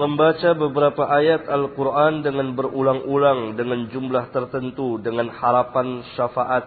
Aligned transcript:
membaca 0.00 0.56
beberapa 0.56 1.04
ayat 1.12 1.44
Al-Quran 1.44 2.24
dengan 2.24 2.56
berulang-ulang 2.56 3.52
dengan 3.60 3.84
jumlah 3.92 4.32
tertentu 4.32 4.96
dengan 4.96 5.28
harapan 5.28 6.00
syafaat 6.16 6.64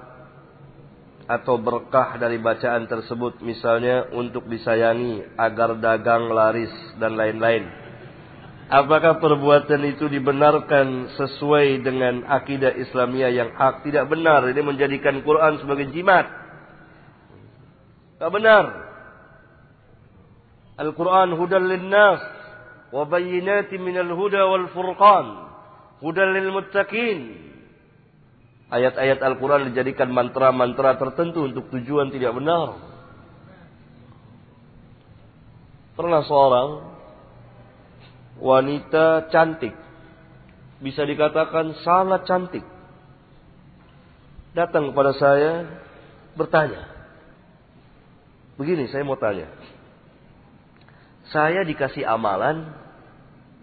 atau 1.25 1.57
berkah 1.57 2.21
dari 2.21 2.37
bacaan 2.37 2.85
tersebut 2.85 3.41
misalnya 3.41 4.11
untuk 4.13 4.45
disayangi 4.45 5.33
agar 5.33 5.81
dagang 5.81 6.29
laris 6.29 6.69
dan 7.01 7.17
lain-lain. 7.17 7.65
Apakah 8.69 9.17
perbuatan 9.17 9.81
itu 9.85 10.05
dibenarkan 10.09 11.17
sesuai 11.17 11.81
dengan 11.81 12.29
akidah 12.29 12.73
Islamiyah 12.73 13.33
yang 13.33 13.49
hak? 13.57 13.81
Tidak 13.81 14.05
benar. 14.07 14.45
Ini 14.49 14.61
menjadikan 14.61 15.19
Quran 15.25 15.57
sebagai 15.57 15.89
jimat. 15.89 16.25
Tak 18.21 18.29
benar. 18.33 18.65
Al-Quran 20.79 21.37
hudan 21.37 21.69
linnas. 21.69 22.32
Huda 22.93 24.41
wal 24.45 24.67
furqan. 24.69 25.25
Hudan 25.97 26.29
lil 26.37 26.53
muttaqin. 26.53 27.19
Ayat-ayat 28.69 29.17
Al-Quran 29.21 29.73
dijadikan 29.73 30.13
mantra-mantra 30.13 30.97
tertentu 31.01 31.49
untuk 31.49 31.73
tujuan 31.73 32.13
tidak 32.13 32.37
benar. 32.37 32.77
Pernah 35.97 36.21
seorang 36.25 36.69
wanita 38.37 39.29
cantik. 39.29 39.73
Bisa 40.81 41.05
dikatakan 41.05 41.81
sangat 41.81 42.25
cantik. 42.29 42.65
Datang 44.53 44.93
kepada 44.93 45.17
saya 45.17 45.65
bertanya. 46.37 46.93
Begini 48.57 48.85
saya 48.89 49.01
mau 49.01 49.17
tanya. 49.17 49.49
Saya 51.29 51.65
dikasih 51.65 52.05
amalan 52.05 52.82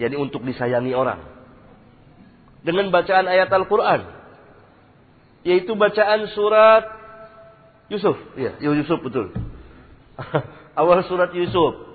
jadi 0.01 0.17
untuk 0.17 0.41
disayangi 0.49 0.97
orang. 0.97 1.21
Dengan 2.65 2.89
bacaan 2.89 3.29
ayat 3.29 3.53
Al-Quran. 3.53 4.01
Yaitu 5.45 5.77
bacaan 5.77 6.25
surat 6.33 6.89
Yusuf. 7.93 8.17
Iya, 8.33 8.57
Yusuf 8.65 8.97
betul. 9.05 9.37
Awal 10.81 11.05
surat 11.05 11.37
Yusuf. 11.37 11.93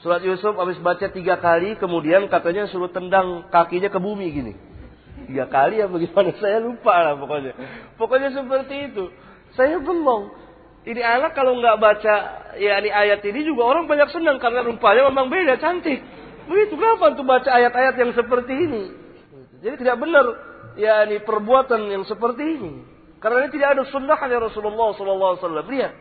Surat 0.00 0.24
Yusuf 0.24 0.56
habis 0.56 0.80
baca 0.80 1.08
tiga 1.12 1.36
kali, 1.36 1.76
kemudian 1.76 2.28
katanya 2.32 2.68
suruh 2.72 2.88
tendang 2.88 3.48
kakinya 3.52 3.92
ke 3.92 4.00
bumi 4.00 4.26
gini. 4.32 4.52
Tiga 5.28 5.48
kali 5.48 5.80
ya 5.80 5.88
bagaimana? 5.92 6.32
Saya 6.40 6.64
lupa 6.64 6.94
lah 7.04 7.20
pokoknya. 7.20 7.52
Pokoknya 8.00 8.32
seperti 8.32 8.92
itu. 8.92 9.12
Saya 9.52 9.76
bengong. 9.80 10.32
Ini 10.86 11.02
anak 11.02 11.34
kalau 11.34 11.58
nggak 11.58 11.82
baca 11.82 12.14
ya 12.62 12.78
ini 12.78 12.94
ayat 12.94 13.18
ini 13.26 13.42
juga 13.42 13.66
orang 13.66 13.90
banyak 13.90 14.06
senang 14.14 14.38
karena 14.38 14.62
rupanya 14.62 15.10
memang 15.10 15.26
beda 15.26 15.58
cantik. 15.58 15.98
Begitu 16.46 16.74
kenapa 16.78 17.14
untuk 17.14 17.26
baca 17.26 17.50
ayat-ayat 17.50 17.94
yang 17.98 18.12
seperti 18.14 18.54
ini? 18.54 18.82
Jadi 19.62 19.74
tidak 19.82 19.98
benar 19.98 20.26
ya 20.78 21.02
ini 21.08 21.18
perbuatan 21.26 21.90
yang 21.90 22.06
seperti 22.06 22.44
ini. 22.44 22.72
Karena 23.18 23.42
ini 23.42 23.50
tidak 23.50 23.68
ada 23.74 23.82
sunnahnya 23.90 24.38
Rasulullah 24.38 24.94
SAW. 24.94 25.66
Lihat. 25.66 25.94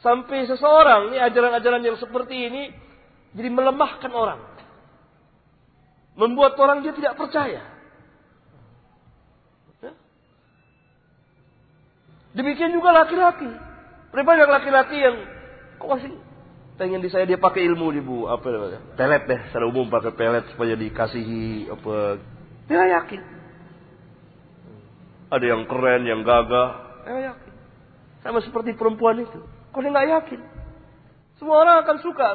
Sampai 0.00 0.44
seseorang, 0.44 1.12
ini 1.12 1.18
ajaran-ajaran 1.20 1.80
yang 1.80 1.96
seperti 1.96 2.36
ini, 2.48 2.62
jadi 3.32 3.48
melemahkan 3.48 4.12
orang. 4.12 4.40
Membuat 6.14 6.54
orang 6.60 6.84
dia 6.84 6.92
tidak 6.92 7.16
percaya. 7.16 7.64
Ya? 9.80 9.92
Demikian 12.36 12.70
juga 12.70 12.94
laki-laki. 12.94 13.48
Berapa 14.12 14.28
banyak 14.28 14.48
laki-laki 14.48 14.96
yang 15.00 15.16
kok 15.80 15.88
masih 15.90 16.12
pengen 16.74 17.00
di 17.02 17.08
saya 17.10 17.24
dia 17.24 17.38
pakai 17.38 17.62
ilmu 17.70 17.86
di 17.94 18.02
bu 18.02 18.26
apa 18.26 18.74
pelet 18.98 19.22
deh 19.30 19.40
secara 19.50 19.64
umum 19.70 19.86
pakai 19.86 20.12
pelet 20.14 20.44
supaya 20.54 20.74
dikasihi 20.74 21.70
apa 21.70 22.18
dia 22.66 22.84
yakin 22.98 23.22
ada 25.30 25.44
yang 25.44 25.62
keren 25.70 26.02
yang 26.02 26.20
gagah 26.26 26.70
dia 27.06 27.30
yakin 27.30 27.52
sama 28.26 28.42
seperti 28.42 28.74
perempuan 28.74 29.22
itu 29.22 29.38
Kok 29.74 29.82
dia 29.82 29.90
nggak 29.90 30.10
yakin? 30.22 30.40
Semua 31.42 31.66
orang 31.66 31.82
akan 31.82 31.96
suka. 31.98 32.26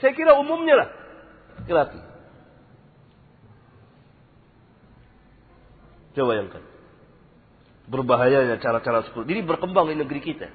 Saya 0.00 0.12
kira 0.16 0.40
umumnya 0.40 0.74
lah. 0.80 0.88
Laki-laki. 1.60 2.00
Coba 6.16 6.26
bayangkan. 6.32 6.62
Berbahayanya 7.92 8.56
cara-cara 8.56 9.04
seperti 9.04 9.36
ini 9.36 9.42
berkembang 9.44 9.92
di 9.92 10.00
negeri 10.00 10.20
kita. 10.24 10.48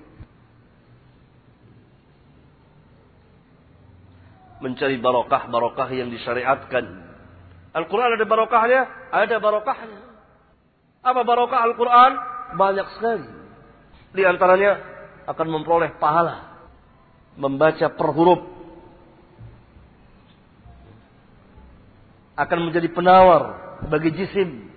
Mencari 4.58 4.98
barokah-barokah 4.98 5.90
yang 5.94 6.10
disyariatkan. 6.10 6.86
Al-Quran 7.78 8.18
ada 8.18 8.26
barokahnya? 8.26 8.82
Ada 9.14 9.38
barokahnya. 9.38 10.02
Apa 11.06 11.22
barokah 11.22 11.62
Al-Quran? 11.62 12.12
Banyak 12.58 12.88
sekali. 12.98 13.28
Di 14.18 14.26
antaranya 14.26 14.82
akan 15.28 15.48
memperoleh 15.52 16.00
pahala 16.00 16.48
membaca 17.38 17.88
per 17.94 18.10
huruf 18.16 18.42
akan 22.38 22.60
menjadi 22.70 22.90
penawar 22.90 23.44
bagi 23.92 24.10
jisim 24.14 24.72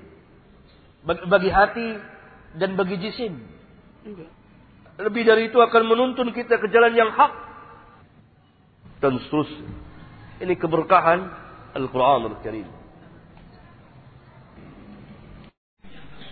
bagi 1.05 1.49
hati 1.49 1.97
dan 2.61 2.77
bagi 2.77 3.01
jisim 3.01 3.41
lebih 5.01 5.23
dari 5.25 5.49
itu 5.49 5.57
akan 5.57 5.83
menuntun 5.89 6.29
kita 6.37 6.61
ke 6.61 6.69
jalan 6.69 6.93
yang 6.93 7.09
hak 7.09 7.33
dan 9.01 9.17
seterusnya 9.27 9.69
ini 10.41 10.55
keberkahan 10.57 11.21
Al-Quran 11.77 12.31
Al-Karim 12.33 12.81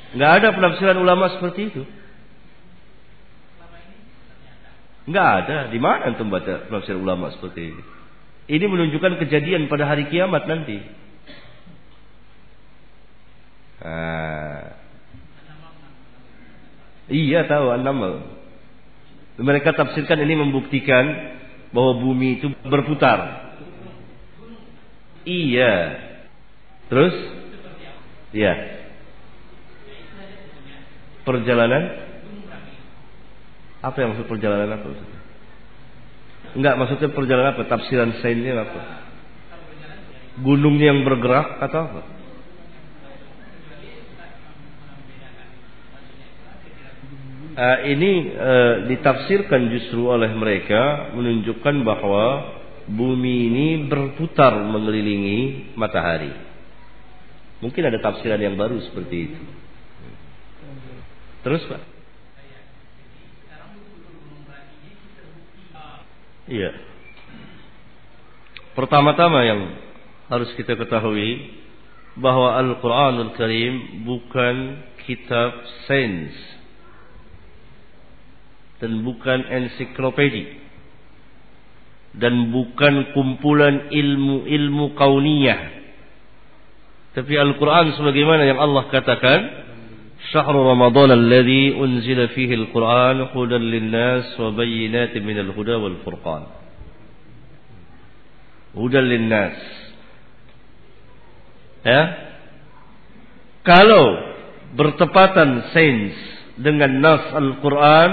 Nggak 0.09 0.33
ada 0.41 0.49
penafsiran 0.57 0.97
ulama 0.97 1.29
seperti 1.37 1.69
itu. 1.69 1.83
Enggak 5.05 5.29
ada. 5.45 5.59
Di 5.69 5.77
mana 5.77 6.09
antum 6.09 6.33
baca 6.33 6.69
penafsir 6.69 6.97
ulama 6.97 7.29
seperti 7.37 7.77
ini? 7.77 7.83
Ini 8.49 8.65
menunjukkan 8.65 9.21
kejadian 9.21 9.69
pada 9.69 9.85
hari 9.85 10.09
kiamat 10.09 10.49
nanti. 10.49 10.81
Ah. 13.85 14.81
Iya 17.13 17.45
tahu 17.45 17.73
an-namal. 17.73 18.25
Mereka 19.37 19.77
tafsirkan 19.77 20.25
ini 20.25 20.35
membuktikan 20.41 21.37
bahwa 21.73 21.93
bumi 22.01 22.41
itu 22.41 22.49
berputar. 22.65 23.53
Iya. 25.29 25.75
Terus? 26.89 27.15
Iya. 28.33 28.55
Perjalanan 31.29 31.83
apa 33.79 33.97
yang 34.01 34.17
maksud 34.17 34.27
perjalanan 34.27 34.75
apa? 34.75 34.87
Enggak, 36.57 36.75
maksudnya 36.81 37.09
perjalanan 37.13 37.53
apa? 37.55 37.69
Tafsiran 37.69 38.17
sainnya 38.25 38.65
apa? 38.65 38.81
Gunungnya 40.41 40.97
yang 40.97 41.05
bergerak 41.05 41.61
atau 41.69 41.81
apa? 41.85 42.18
Uh, 47.59 47.79
ini 47.91 48.39
uh, 48.39 48.75
ditafsirkan 48.87 49.67
justru 49.75 50.07
oleh 50.07 50.31
mereka 50.31 51.11
menunjukkan 51.11 51.83
bahwa 51.83 52.55
bumi 52.87 53.51
ini 53.51 53.69
berputar 53.91 54.63
mengelilingi 54.63 55.75
matahari. 55.75 56.31
Mungkin 57.59 57.83
ada 57.83 57.99
tafsiran 57.99 58.39
yang 58.39 58.55
baru 58.55 58.79
seperti 58.87 59.17
itu. 59.27 59.43
Terus 61.43 61.67
Pak? 61.67 61.83
Iya. 66.47 66.71
Pertama-tama 68.79 69.43
yang 69.43 69.61
harus 70.31 70.55
kita 70.55 70.79
ketahui 70.79 71.59
bahwa 72.15 72.55
Al-Quranul 72.55 73.35
Karim 73.35 74.07
bukan 74.07 74.79
kitab 75.03 75.59
sains 75.91 76.58
dan 78.79 79.03
bukan 79.03 79.43
ensiklopedi. 79.47 80.67
Dan 82.19 82.51
bukan 82.51 83.15
kumpulan 83.15 83.93
ilmu-ilmu 83.93 84.97
kauniyah. 84.97 85.61
Tapi 87.15 87.35
Al-Qur'an 87.35 87.95
sebagaimana 87.95 88.47
yang 88.47 88.59
Allah 88.59 88.87
katakan 88.91 89.41
Syahrul 90.31 90.67
Ramadhan 90.67 91.15
alladhi 91.15 91.75
unzila 91.75 92.31
fihi 92.35 92.55
al-Qur'an 92.59 93.23
hudan 93.35 93.63
lin-nas 93.63 94.35
wa 94.35 94.51
bayyinatin 94.51 95.23
minal 95.23 95.55
huda 95.55 95.79
wal 95.79 95.99
furqan. 96.03 96.43
Hudan 98.75 99.07
ya? 101.87 102.03
Kalau 103.67 104.05
bertepatan 104.77 105.73
sains 105.73 106.15
dengan 106.61 107.01
nas 107.01 107.25
Al-Qur'an 107.33 108.11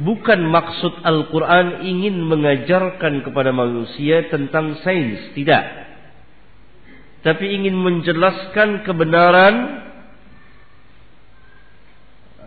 bukan 0.00 0.40
maksud 0.48 1.04
Al-Quran 1.04 1.84
ingin 1.84 2.16
mengajarkan 2.24 3.20
kepada 3.24 3.52
manusia 3.52 4.26
tentang 4.32 4.80
sains, 4.80 5.36
tidak. 5.36 5.64
Tapi 7.20 7.44
ingin 7.52 7.76
menjelaskan 7.76 8.80
kebenaran 8.88 9.84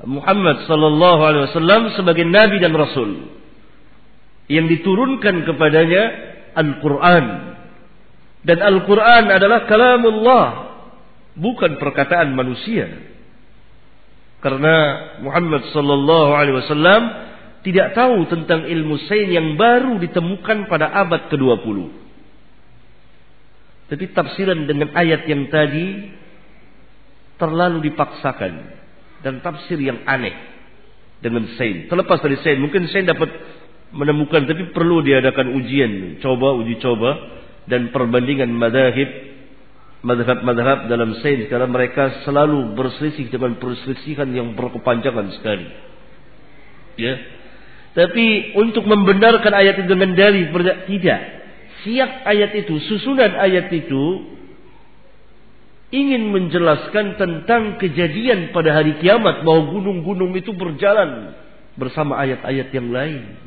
Muhammad 0.03 0.65
sallallahu 0.67 1.21
alaihi 1.21 1.43
wasallam 1.53 1.81
sebagai 1.95 2.27
nabi 2.27 2.59
dan 2.59 2.75
rasul 2.75 3.31
yang 4.51 4.67
diturunkan 4.67 5.47
kepadanya 5.47 6.03
Al-Quran. 6.57 7.25
Dan 8.43 8.59
Al-Quran 8.59 9.31
adalah 9.31 9.63
kalamullah, 9.71 10.47
bukan 11.39 11.79
perkataan 11.79 12.35
manusia. 12.35 12.91
Karena 14.43 14.75
Muhammad 15.23 15.71
sallallahu 15.71 16.31
alaihi 16.35 16.59
wasallam 16.59 17.01
tidak 17.63 17.95
tahu 17.95 18.27
tentang 18.27 18.67
ilmu 18.67 18.99
sains 19.07 19.31
yang 19.31 19.55
baru 19.55 19.95
ditemukan 20.03 20.67
pada 20.67 20.91
abad 20.91 21.31
ke-20. 21.31 21.77
Tapi 23.87 24.05
tafsiran 24.11 24.67
dengan 24.67 24.91
ayat 24.91 25.23
yang 25.27 25.47
tadi 25.47 26.11
terlalu 27.39 27.87
dipaksakan 27.91 28.53
dan 29.23 29.39
tafsir 29.39 29.79
yang 29.79 30.03
aneh 30.03 30.35
dengan 31.23 31.47
sains. 31.55 31.87
Terlepas 31.87 32.19
dari 32.19 32.35
sains, 32.43 32.59
mungkin 32.59 32.83
sains 32.91 33.07
dapat 33.07 33.31
menemukan 33.95 34.43
tapi 34.43 34.75
perlu 34.75 34.99
diadakan 34.99 35.55
ujian, 35.55 36.19
coba 36.19 36.59
uji 36.59 36.83
coba 36.83 37.11
dan 37.71 37.95
perbandingan 37.95 38.51
madhab 38.51 39.07
madhab-madhab 40.03 40.91
dalam 40.91 41.15
sains 41.23 41.47
karena 41.47 41.63
mereka 41.63 42.27
selalu 42.27 42.75
berselisih 42.75 43.31
dengan 43.31 43.55
perselisihan 43.55 44.27
yang 44.35 44.51
berkepanjangan 44.51 45.31
sekali. 45.39 45.67
Ya. 46.99 47.42
Tapi 47.93 48.57
untuk 48.57 48.89
membenarkan 48.89 49.53
ayat 49.53 49.77
itu 49.77 49.87
dengan 49.89 50.17
dalil 50.17 50.49
tidak. 50.89 51.21
Siap 51.85 52.25
ayat 52.25 52.51
itu, 52.57 52.79
susunan 52.89 53.37
ayat 53.37 53.69
itu 53.69 54.33
ingin 55.93 56.33
menjelaskan 56.33 57.21
tentang 57.21 57.77
kejadian 57.77 58.49
pada 58.49 58.81
hari 58.81 58.97
kiamat 58.97 59.45
bahwa 59.45 59.69
gunung-gunung 59.77 60.33
itu 60.33 60.49
berjalan 60.57 61.37
bersama 61.77 62.17
ayat-ayat 62.17 62.73
yang 62.73 62.89
lain. 62.89 63.37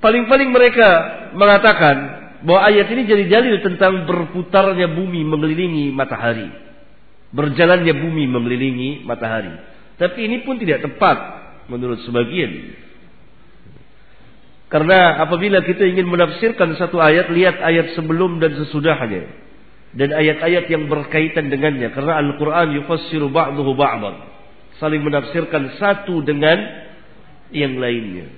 Paling-paling 0.00 0.48
mereka 0.48 0.88
mengatakan 1.36 1.96
bahwa 2.46 2.72
ayat 2.72 2.88
ini 2.88 3.02
jadi 3.04 3.24
dalil 3.28 3.60
tentang 3.60 4.08
berputarnya 4.08 4.88
bumi 4.96 5.26
mengelilingi 5.28 5.92
matahari. 5.92 6.48
Berjalannya 7.34 7.92
bumi 7.92 8.24
mengelilingi 8.30 9.04
matahari. 9.04 9.52
Tapi 10.00 10.18
ini 10.24 10.46
pun 10.46 10.56
tidak 10.56 10.86
tepat 10.86 11.37
menurut 11.68 12.00
sebagian. 12.04 12.74
Karena 14.68 15.24
apabila 15.24 15.64
kita 15.64 15.80
ingin 15.88 16.04
menafsirkan 16.04 16.76
satu 16.76 17.00
ayat, 17.00 17.32
lihat 17.32 17.56
ayat 17.60 17.96
sebelum 17.96 18.36
dan 18.36 18.52
sesudahnya. 18.52 19.48
Dan 19.96 20.12
ayat-ayat 20.12 20.68
yang 20.68 20.84
berkaitan 20.92 21.48
dengannya. 21.48 21.88
Karena 21.96 22.20
Al-Quran 22.20 22.76
yufassiru 22.76 23.32
ba'duhu 23.32 23.72
ba'dan. 23.72 24.28
Saling 24.76 25.00
menafsirkan 25.00 25.80
satu 25.80 26.20
dengan 26.20 26.60
yang 27.48 27.80
lainnya. 27.80 28.28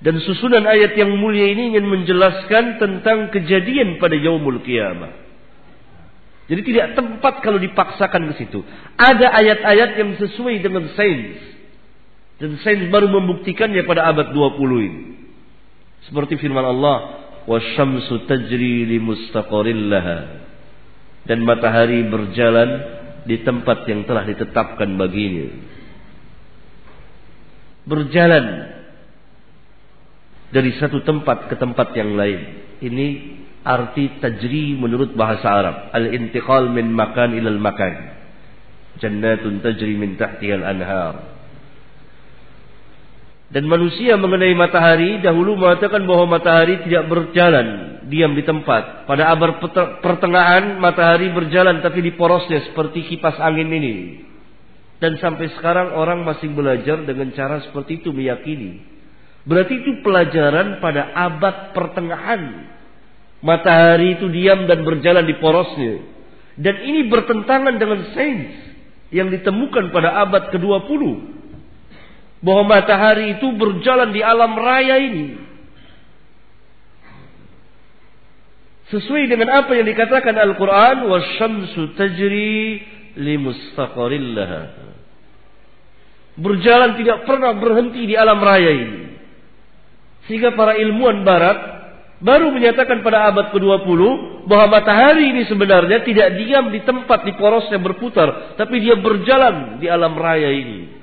Dan 0.00 0.20
susunan 0.20 0.64
ayat 0.64 0.96
yang 0.96 1.16
mulia 1.16 1.48
ini 1.52 1.76
ingin 1.76 1.88
menjelaskan 1.88 2.80
tentang 2.80 3.32
kejadian 3.32 3.96
pada 3.96 4.16
yaumul 4.16 4.60
kiamah. 4.60 5.12
Jadi 6.48 6.60
tidak 6.66 6.86
tempat 6.98 7.40
kalau 7.40 7.56
dipaksakan 7.56 8.32
ke 8.32 8.44
situ. 8.44 8.60
Ada 9.00 9.32
ayat-ayat 9.38 9.90
yang 9.96 10.10
sesuai 10.20 10.60
dengan 10.60 10.88
sains. 10.92 11.59
Dan 12.40 12.56
sains 12.64 12.88
baru 12.88 13.12
membuktikannya 13.12 13.84
pada 13.84 14.08
abad 14.08 14.32
20 14.32 14.80
ini. 14.80 15.00
Seperti 16.08 16.40
firman 16.40 16.64
Allah, 16.64 16.96
"Wasyamsu 17.44 18.24
tajri 18.24 18.88
li 18.88 18.98
Dan 21.28 21.44
matahari 21.44 22.00
berjalan 22.08 23.00
di 23.28 23.44
tempat 23.44 23.84
yang 23.84 24.08
telah 24.08 24.24
ditetapkan 24.24 24.88
baginya. 24.96 25.52
Berjalan 27.84 28.46
dari 30.50 30.70
satu 30.80 31.04
tempat 31.04 31.52
ke 31.52 31.54
tempat 31.60 31.92
yang 31.96 32.16
lain. 32.16 32.40
Ini 32.80 33.06
arti 33.60 34.20
tajri 34.20 34.76
menurut 34.78 35.12
bahasa 35.12 35.48
Arab. 35.48 35.76
Al-intiqal 35.92 36.72
min 36.72 36.92
makan 36.92 37.36
ilal 37.36 37.60
makan. 37.60 37.94
Jannatun 39.00 39.60
tajri 39.64 39.94
min 39.96 40.16
tahtiha 40.16 40.64
al-anhar. 40.64 41.39
Dan 43.50 43.66
manusia 43.66 44.14
mengenai 44.14 44.54
matahari 44.54 45.18
dahulu 45.18 45.58
mengatakan 45.58 46.06
bahwa 46.06 46.38
matahari 46.38 46.86
tidak 46.86 47.10
berjalan 47.10 47.98
diam 48.06 48.34
di 48.38 48.46
tempat. 48.46 49.10
Pada 49.10 49.34
abad 49.34 49.58
pertengahan 49.98 50.78
matahari 50.78 51.34
berjalan 51.34 51.82
tapi 51.82 51.98
di 51.98 52.14
porosnya 52.14 52.62
seperti 52.70 53.10
kipas 53.10 53.42
angin 53.42 53.70
ini. 53.70 53.94
Dan 55.02 55.18
sampai 55.18 55.50
sekarang 55.58 55.98
orang 55.98 56.22
masih 56.22 56.52
belajar 56.54 57.02
dengan 57.02 57.34
cara 57.34 57.58
seperti 57.64 58.04
itu 58.04 58.12
meyakini 58.14 59.00
Berarti 59.40 59.72
itu 59.80 60.04
pelajaran 60.04 60.84
pada 60.84 61.16
abad 61.16 61.72
pertengahan. 61.72 62.68
Matahari 63.40 64.20
itu 64.20 64.28
diam 64.28 64.68
dan 64.68 64.84
berjalan 64.84 65.24
di 65.24 65.34
porosnya. 65.40 66.04
Dan 66.60 66.76
ini 66.84 67.08
bertentangan 67.08 67.80
dengan 67.80 68.04
sains 68.12 68.52
yang 69.08 69.32
ditemukan 69.32 69.96
pada 69.96 70.20
abad 70.28 70.52
ke-20 70.52 71.02
Bahwa 72.43 72.77
matahari 72.77 73.39
itu 73.39 73.47
berjalan 73.55 74.13
di 74.13 74.21
alam 74.21 74.53
raya 74.53 75.01
ini. 75.01 75.27
Sesuai 78.93 79.25
dengan 79.25 79.49
apa 79.65 79.73
yang 79.73 79.89
dikatakan 79.89 80.37
Al-Quran. 80.37 81.09
وَالشَّمْسُ 81.09 81.73
تَجْرِي 81.97 82.61
لِمُسْتَقَرِلَّهَا 83.17 84.63
Berjalan 86.35 86.99
tidak 86.99 87.23
pernah 87.23 87.55
berhenti 87.55 88.11
di 88.11 88.15
alam 88.19 88.43
raya 88.43 88.71
ini. 88.75 89.01
Sehingga 90.27 90.51
para 90.57 90.75
ilmuwan 90.75 91.23
barat 91.23 91.57
baru 92.19 92.51
menyatakan 92.51 93.05
pada 93.05 93.31
abad 93.31 93.55
ke-20 93.55 94.01
bahwa 94.49 94.67
matahari 94.79 95.31
ini 95.31 95.47
sebenarnya 95.47 96.03
tidak 96.03 96.35
diam 96.35 96.73
di 96.73 96.83
tempat 96.83 97.23
di 97.23 97.31
porosnya 97.39 97.79
berputar, 97.79 98.57
tapi 98.59 98.83
dia 98.83 98.99
berjalan 98.99 99.79
di 99.79 99.87
alam 99.87 100.11
raya 100.17 100.49
ini. 100.51 100.98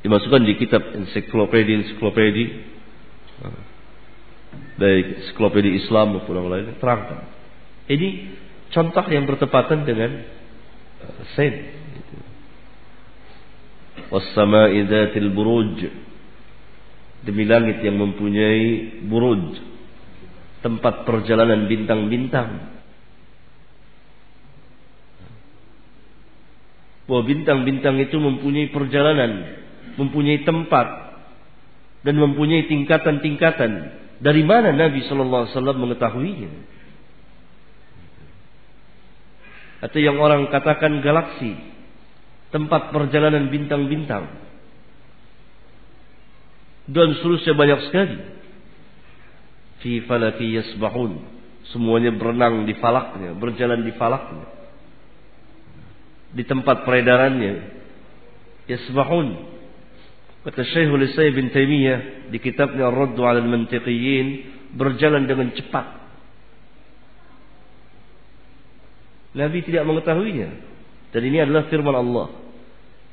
Dimasukkan 0.00 0.42
di 0.48 0.56
kitab 0.56 0.96
ensiklopedia 0.96 1.84
ensiklopedia 1.84 2.70
baik 4.80 5.06
ensiklopedia 5.20 5.76
Islam 5.76 6.16
maupun 6.16 6.40
yang 6.40 6.48
lain. 6.48 6.66
Terangkan. 6.80 7.20
Ini 7.90 8.08
contoh 8.72 9.04
yang 9.12 9.28
bertepatan 9.28 9.84
dengan 9.84 10.24
uh, 11.04 11.22
sains. 11.36 11.76
Wassama'i 14.08 14.88
dzatil 14.88 15.30
buruj. 15.36 15.84
Demi 17.20 17.44
langit 17.44 17.84
yang 17.84 18.00
mempunyai 18.00 19.04
buruj. 19.04 19.60
Tempat 20.64 21.04
perjalanan 21.04 21.68
bintang-bintang. 21.68 22.80
Bahwa 27.04 27.22
bintang-bintang 27.26 28.00
itu 28.00 28.16
mempunyai 28.16 28.72
perjalanan 28.72 29.59
mempunyai 29.98 30.46
tempat 30.46 30.86
dan 32.06 32.14
mempunyai 32.16 32.68
tingkatan-tingkatan 32.68 33.72
dari 34.20 34.42
mana 34.44 34.70
Nabi 34.70 35.02
Shallallahu 35.08 35.48
Alaihi 35.48 35.54
Wasallam 35.56 35.78
mengetahuinya 35.80 36.50
atau 39.80 39.98
yang 39.98 40.20
orang 40.20 40.44
katakan 40.52 41.00
galaksi 41.00 41.56
tempat 42.52 42.92
perjalanan 42.92 43.48
bintang-bintang 43.48 44.28
dan 46.90 47.14
seterusnya 47.14 47.54
banyak 47.54 47.80
sekali. 47.86 48.18
Fi 49.80 50.02
falaki 50.04 50.58
yasbahun. 50.58 51.22
Semuanya 51.70 52.10
berenang 52.10 52.66
di 52.66 52.74
falaknya, 52.82 53.30
berjalan 53.38 53.86
di 53.86 53.94
falaknya. 53.94 54.46
Di 56.34 56.42
tempat 56.42 56.82
peredarannya. 56.82 57.54
Yasbahun. 58.66 59.28
Kata 60.40 60.64
Syekhul 60.64 61.04
Isai 61.04 61.36
bin 61.36 61.52
Taimiyah 61.52 62.32
di 62.32 62.38
kitabnya 62.40 62.88
Ar-Raddu 62.88 63.20
al-Mantiqiyin 63.28 64.26
berjalan 64.72 65.28
dengan 65.28 65.52
cepat. 65.52 66.00
Nabi 69.36 69.58
tidak 69.62 69.84
mengetahuinya. 69.84 70.50
Dan 71.10 71.22
ini 71.26 71.38
adalah 71.44 71.68
firman 71.68 71.92
Allah. 71.92 72.32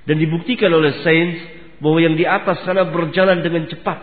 Dan 0.07 0.23
dibuktikan 0.23 0.71
oleh 0.71 1.03
sains 1.03 1.37
bahwa 1.83 1.99
yang 1.99 2.15
di 2.15 2.23
atas 2.23 2.63
sana 2.63 2.87
berjalan 2.87 3.43
dengan 3.43 3.67
cepat 3.67 3.99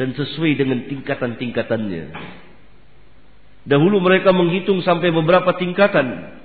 dan 0.00 0.16
sesuai 0.16 0.56
dengan 0.58 0.88
tingkatan-tingkatannya. 0.88 2.04
Dahulu 3.68 4.00
mereka 4.00 4.32
menghitung 4.32 4.80
sampai 4.80 5.12
beberapa 5.12 5.52
tingkatan. 5.56 6.40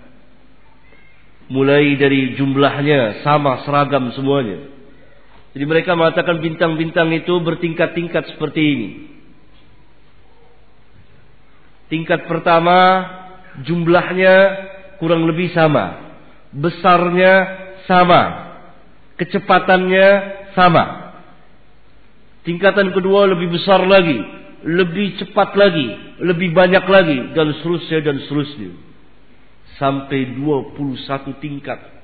mulai 1.50 1.98
dari 1.98 2.38
jumlahnya 2.38 3.26
sama 3.26 3.66
seragam 3.66 4.14
semuanya. 4.14 4.79
Jadi 5.60 5.68
mereka 5.68 5.92
mengatakan 5.92 6.40
bintang-bintang 6.40 7.12
itu 7.12 7.36
bertingkat-tingkat 7.44 8.32
seperti 8.32 8.62
ini. 8.64 8.90
Tingkat 11.92 12.32
pertama 12.32 13.04
jumlahnya 13.68 14.36
kurang 15.04 15.28
lebih 15.28 15.52
sama, 15.52 16.16
besarnya 16.56 17.34
sama, 17.92 18.56
kecepatannya 19.20 20.08
sama. 20.56 21.12
Tingkatan 22.48 22.96
kedua 22.96 23.28
lebih 23.28 23.52
besar 23.52 23.84
lagi, 23.84 24.16
lebih 24.64 25.20
cepat 25.20 25.60
lagi, 25.60 25.92
lebih 26.24 26.56
banyak 26.56 26.88
lagi 26.88 27.36
dan 27.36 27.52
seterusnya 27.60 28.00
dan 28.00 28.16
seterusnya. 28.24 28.72
Sampai 29.76 30.40
21 30.40 31.36
tingkat. 31.44 31.99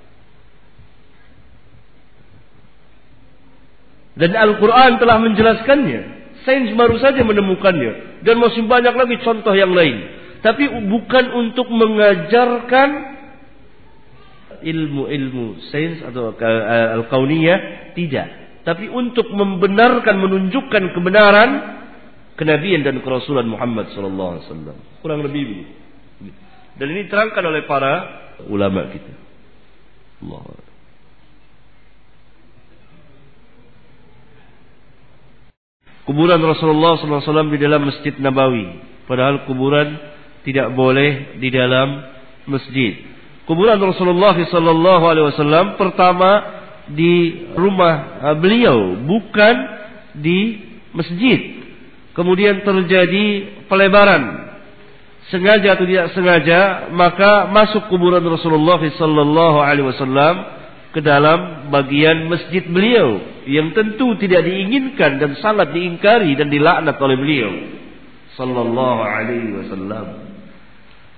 Dan 4.15 4.31
Al-Quran 4.31 4.95
telah 4.99 5.19
menjelaskannya. 5.19 6.01
Sains 6.47 6.71
baru 6.75 6.95
saja 6.99 7.19
menemukannya. 7.23 8.23
Dan 8.23 8.39
masih 8.39 8.63
banyak 8.63 8.95
lagi 8.95 9.15
contoh 9.21 9.51
yang 9.51 9.75
lain. 9.75 10.01
Tapi 10.39 10.87
bukan 10.87 11.25
untuk 11.35 11.67
mengajarkan 11.67 12.89
ilmu-ilmu 14.63 15.67
sains 15.69 15.99
atau 16.05 16.31
al-kauniyah. 16.33 17.91
Tidak. 17.97 18.27
Tapi 18.65 18.89
untuk 18.89 19.29
membenarkan, 19.29 20.15
menunjukkan 20.15 20.83
kebenaran 20.95 21.49
kenabian 22.39 22.81
dan 22.81 22.99
kerasulan 23.03 23.45
Muhammad 23.45 23.93
sallallahu 23.93 24.29
alaihi 24.37 24.45
wasallam. 24.47 24.77
Kurang 25.05 25.21
lebih 25.21 25.43
begitu. 25.43 25.73
Dan 26.75 26.87
ini 26.91 27.07
terangkan 27.07 27.43
oleh 27.45 27.63
para 27.63 27.93
ulama 28.51 28.91
kita. 28.91 29.13
Allah. 30.23 30.64
Kuburan 36.05 36.37
Rasulullah 36.37 37.01
SAW 37.01 37.49
di 37.49 37.57
dalam 37.57 37.89
Masjid 37.89 38.13
Nabawi. 38.21 38.65
Padahal 39.09 39.45
kuburan 39.49 39.97
tidak 40.45 40.73
boleh 40.77 41.41
di 41.41 41.49
dalam 41.49 42.01
masjid. 42.45 43.01
Kuburan 43.49 43.81
Rasulullah 43.81 44.37
SAW 44.37 45.77
pertama 45.77 46.31
di 46.93 47.45
rumah 47.57 48.21
beliau, 48.37 48.97
bukan 49.01 49.55
di 50.17 50.61
masjid. 50.93 51.65
kemudian 52.15 52.63
terjadi 52.63 53.25
pelebaran 53.67 54.47
sengaja 55.27 55.75
atau 55.75 55.85
tidak 55.85 56.15
sengaja 56.15 56.87
maka 56.95 57.51
masuk 57.51 57.91
kuburan 57.91 58.23
Rasulullah 58.23 58.79
wasallam 58.79 60.35
ke 60.95 61.03
dalam 61.03 61.67
bagian 61.67 62.31
masjid 62.31 62.63
beliau 62.63 63.19
yang 63.43 63.75
tentu 63.75 64.15
tidak 64.15 64.47
diinginkan 64.47 65.19
dan 65.19 65.35
sangat 65.43 65.75
diingkari 65.75 66.31
dan 66.39 66.47
dilaknat 66.47 66.95
oleh 66.95 67.17
beliau 67.19 67.51
sallallahu 68.39 69.01
alaihi 69.03 69.51
wasallam 69.59 70.23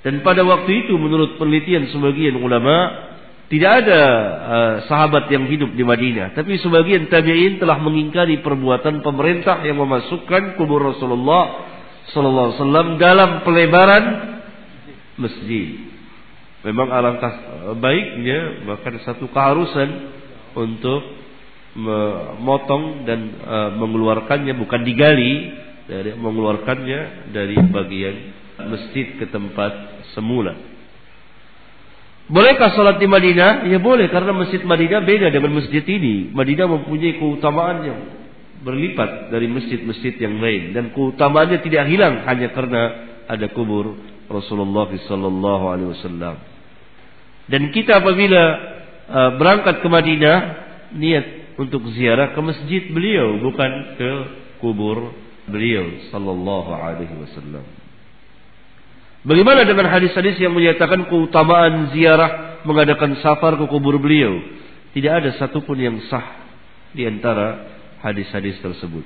dan 0.02 0.26
pada 0.26 0.42
waktu 0.42 0.90
itu 0.90 0.98
menurut 0.98 1.38
penelitian 1.38 1.94
sebagian 1.94 2.42
ulama 2.42 3.08
Tidak 3.48 3.72
ada 3.72 4.02
uh, 4.44 4.76
sahabat 4.92 5.32
yang 5.32 5.48
hidup 5.48 5.72
di 5.72 5.80
Madinah. 5.80 6.36
Tapi 6.36 6.60
sebagian 6.60 7.08
tabi'in 7.08 7.64
telah 7.64 7.80
mengingkari 7.80 8.44
perbuatan 8.44 9.00
pemerintah 9.00 9.64
yang 9.64 9.80
memasukkan 9.80 10.60
kubur 10.60 10.84
Rasulullah 10.84 11.64
Sallallahu 12.12 12.48
Alaihi 12.52 12.60
Wasallam 12.60 12.88
dalam 13.00 13.30
pelebaran 13.48 14.04
masjid. 15.16 15.96
Memang 16.68 16.92
alangkah 16.92 17.34
eh, 17.72 17.76
baiknya 17.80 18.68
bahkan 18.68 19.00
satu 19.08 19.32
keharusan 19.32 19.90
untuk 20.52 21.16
memotong 21.78 23.06
dan 23.06 23.38
uh, 23.46 23.70
mengeluarkannya 23.78 24.58
bukan 24.58 24.82
digali 24.82 25.54
dari 25.86 26.18
mengeluarkannya 26.18 27.30
dari 27.30 27.54
bagian 27.54 28.16
masjid 28.66 29.14
ke 29.22 29.30
tempat 29.30 30.02
semula. 30.18 30.58
Bolehkah 32.28 32.74
sholat 32.74 32.98
di 32.98 33.06
Madinah? 33.08 33.70
Ya 33.70 33.78
boleh 33.78 34.10
karena 34.10 34.34
masjid 34.34 34.60
Madinah 34.60 35.06
beda 35.06 35.30
dengan 35.30 35.54
masjid 35.54 35.86
ini. 35.86 36.34
Madinah 36.34 36.68
mempunyai 36.68 37.22
keutamaan 37.22 37.78
yang 37.86 38.00
berlipat 38.66 39.30
dari 39.30 39.46
masjid-masjid 39.46 40.18
yang 40.18 40.42
lain 40.42 40.74
dan 40.74 40.90
keutamaannya 40.92 41.62
tidak 41.62 41.88
hilang 41.88 42.26
hanya 42.26 42.50
karena 42.52 42.82
ada 43.30 43.48
kubur 43.54 43.96
Rasulullah 44.28 44.90
sallallahu 44.90 45.66
alaihi 45.72 45.90
wasallam. 45.94 46.57
Dan 47.48 47.72
kita 47.72 48.04
apabila 48.04 48.44
uh, 49.08 49.32
berangkat 49.40 49.80
ke 49.80 49.88
Madinah 49.88 50.38
niat 50.96 51.26
untuk 51.58 51.88
ziarah 51.96 52.36
ke 52.36 52.40
masjid 52.44 52.92
beliau 52.92 53.40
bukan 53.40 53.72
ke 53.96 54.12
kubur 54.60 55.16
beliau 55.48 56.12
sallallahu 56.12 56.70
alaihi 56.76 57.16
wasallam. 57.16 57.66
Bagaimana 59.28 59.68
dengan 59.68 59.92
hadis-hadis 59.92 60.40
yang 60.40 60.56
menyatakan 60.56 61.08
keutamaan 61.08 61.92
ziarah 61.92 62.64
mengadakan 62.64 63.20
safar 63.20 63.60
ke 63.60 63.66
kubur 63.68 64.00
beliau? 64.00 64.40
Tidak 64.96 65.12
ada 65.12 65.36
satupun 65.36 65.76
yang 65.80 65.98
sah 66.08 66.48
di 66.96 67.04
antara 67.04 67.68
hadis-hadis 68.04 68.60
tersebut. 68.64 69.04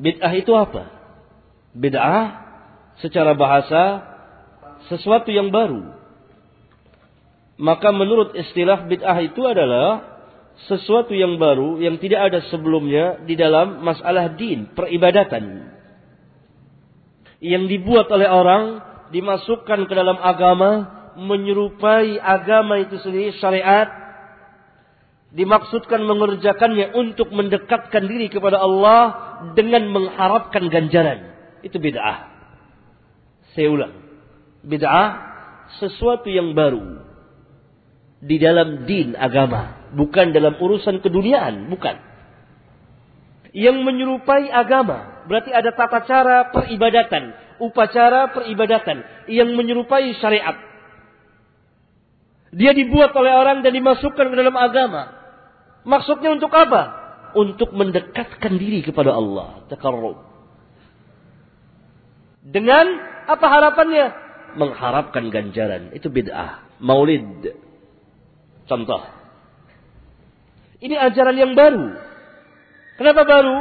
Bid'ah 0.00 0.32
itu 0.32 0.52
apa? 0.56 0.88
Bid'ah 1.76 2.49
secara 3.00 3.36
bahasa 3.36 4.04
sesuatu 4.88 5.28
yang 5.28 5.52
baru. 5.52 5.96
Maka 7.60 7.92
menurut 7.92 8.32
istilah 8.32 8.88
bid'ah 8.88 9.20
itu 9.20 9.44
adalah 9.44 10.20
sesuatu 10.68 11.12
yang 11.12 11.36
baru 11.36 11.80
yang 11.80 12.00
tidak 12.00 12.32
ada 12.32 12.40
sebelumnya 12.48 13.20
di 13.24 13.36
dalam 13.36 13.84
masalah 13.84 14.32
din, 14.32 14.72
peribadatan. 14.72 15.76
Yang 17.40 17.64
dibuat 17.72 18.08
oleh 18.12 18.28
orang 18.28 18.64
dimasukkan 19.12 19.88
ke 19.88 19.94
dalam 19.96 20.16
agama 20.20 21.00
menyerupai 21.20 22.16
agama 22.20 22.80
itu 22.80 22.96
sendiri 23.00 23.36
syariat 23.40 23.88
dimaksudkan 25.30 26.00
mengerjakannya 26.04 26.96
untuk 26.96 27.30
mendekatkan 27.30 28.08
diri 28.08 28.32
kepada 28.32 28.58
Allah 28.60 29.02
dengan 29.54 29.88
mengharapkan 29.88 30.66
ganjaran. 30.68 31.32
Itu 31.60 31.78
bid'ah. 31.78 32.29
Saya 33.54 33.68
ulang. 33.70 33.94
Bid'ah 34.60 35.30
sesuatu 35.80 36.26
yang 36.26 36.52
baru 36.52 37.00
di 38.20 38.36
dalam 38.36 38.84
din 38.84 39.16
agama, 39.16 39.90
bukan 39.96 40.36
dalam 40.36 40.60
urusan 40.60 41.00
keduniaan, 41.00 41.72
bukan. 41.72 41.96
Yang 43.56 43.76
menyerupai 43.82 44.52
agama, 44.52 45.24
berarti 45.26 45.50
ada 45.50 45.72
tata 45.72 46.04
cara 46.04 46.52
peribadatan, 46.52 47.34
upacara 47.58 48.30
peribadatan 48.30 49.26
yang 49.26 49.56
menyerupai 49.56 50.14
syariat. 50.20 50.54
Dia 52.50 52.74
dibuat 52.74 53.14
oleh 53.14 53.32
orang 53.32 53.62
dan 53.64 53.72
dimasukkan 53.72 54.26
ke 54.26 54.36
dalam 54.36 54.54
agama. 54.58 55.16
Maksudnya 55.86 56.34
untuk 56.34 56.50
apa? 56.52 56.98
Untuk 57.32 57.70
mendekatkan 57.72 58.58
diri 58.58 58.82
kepada 58.82 59.14
Allah. 59.14 59.64
Takarrub. 59.70 60.18
Dengan 62.42 62.90
apa 63.30 63.46
harapannya? 63.46 64.06
Mengharapkan 64.58 65.30
ganjaran. 65.30 65.94
Itu 65.94 66.10
bid'ah. 66.10 66.66
Maulid. 66.82 67.54
Contoh. 68.66 69.02
Ini 70.80 70.96
ajaran 70.96 71.36
yang 71.36 71.52
baru. 71.54 71.94
Kenapa 72.96 73.22
baru? 73.24 73.58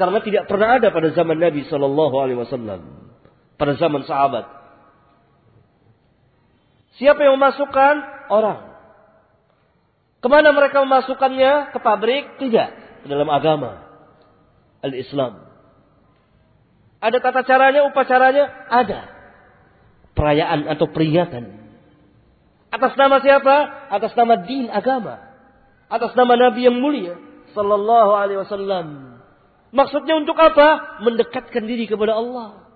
Karena 0.00 0.18
tidak 0.24 0.44
pernah 0.48 0.80
ada 0.80 0.88
pada 0.88 1.12
zaman 1.12 1.36
Nabi 1.36 1.66
Shallallahu 1.68 2.16
Alaihi 2.16 2.38
Wasallam, 2.40 2.80
pada 3.60 3.76
zaman 3.76 4.08
sahabat. 4.08 4.48
Siapa 6.96 7.20
yang 7.20 7.36
memasukkan? 7.36 7.94
Orang. 8.32 8.70
Ke 10.20 10.28
mana 10.28 10.52
mereka 10.52 10.84
memasukkannya? 10.84 11.72
Ke 11.72 11.78
pabrik? 11.80 12.40
Tidak. 12.40 12.68
Dalam 13.08 13.28
agama. 13.28 13.88
Al-Islam. 14.84 15.49
Ada 17.00 17.16
tata 17.24 17.40
caranya, 17.48 17.88
upacaranya? 17.88 18.44
Ada. 18.68 19.00
Perayaan 20.12 20.68
atau 20.68 20.86
peringatan. 20.92 21.60
Atas 22.70 22.92
nama 22.94 23.18
siapa? 23.24 23.56
Atas 23.88 24.12
nama 24.14 24.44
din 24.44 24.68
agama. 24.68 25.18
Atas 25.88 26.12
nama 26.14 26.36
Nabi 26.36 26.68
yang 26.68 26.76
mulia. 26.76 27.16
Sallallahu 27.56 28.12
alaihi 28.14 28.38
wasallam. 28.44 29.18
Maksudnya 29.72 30.20
untuk 30.20 30.36
apa? 30.38 31.00
Mendekatkan 31.02 31.64
diri 31.66 31.88
kepada 31.88 32.14
Allah. 32.20 32.68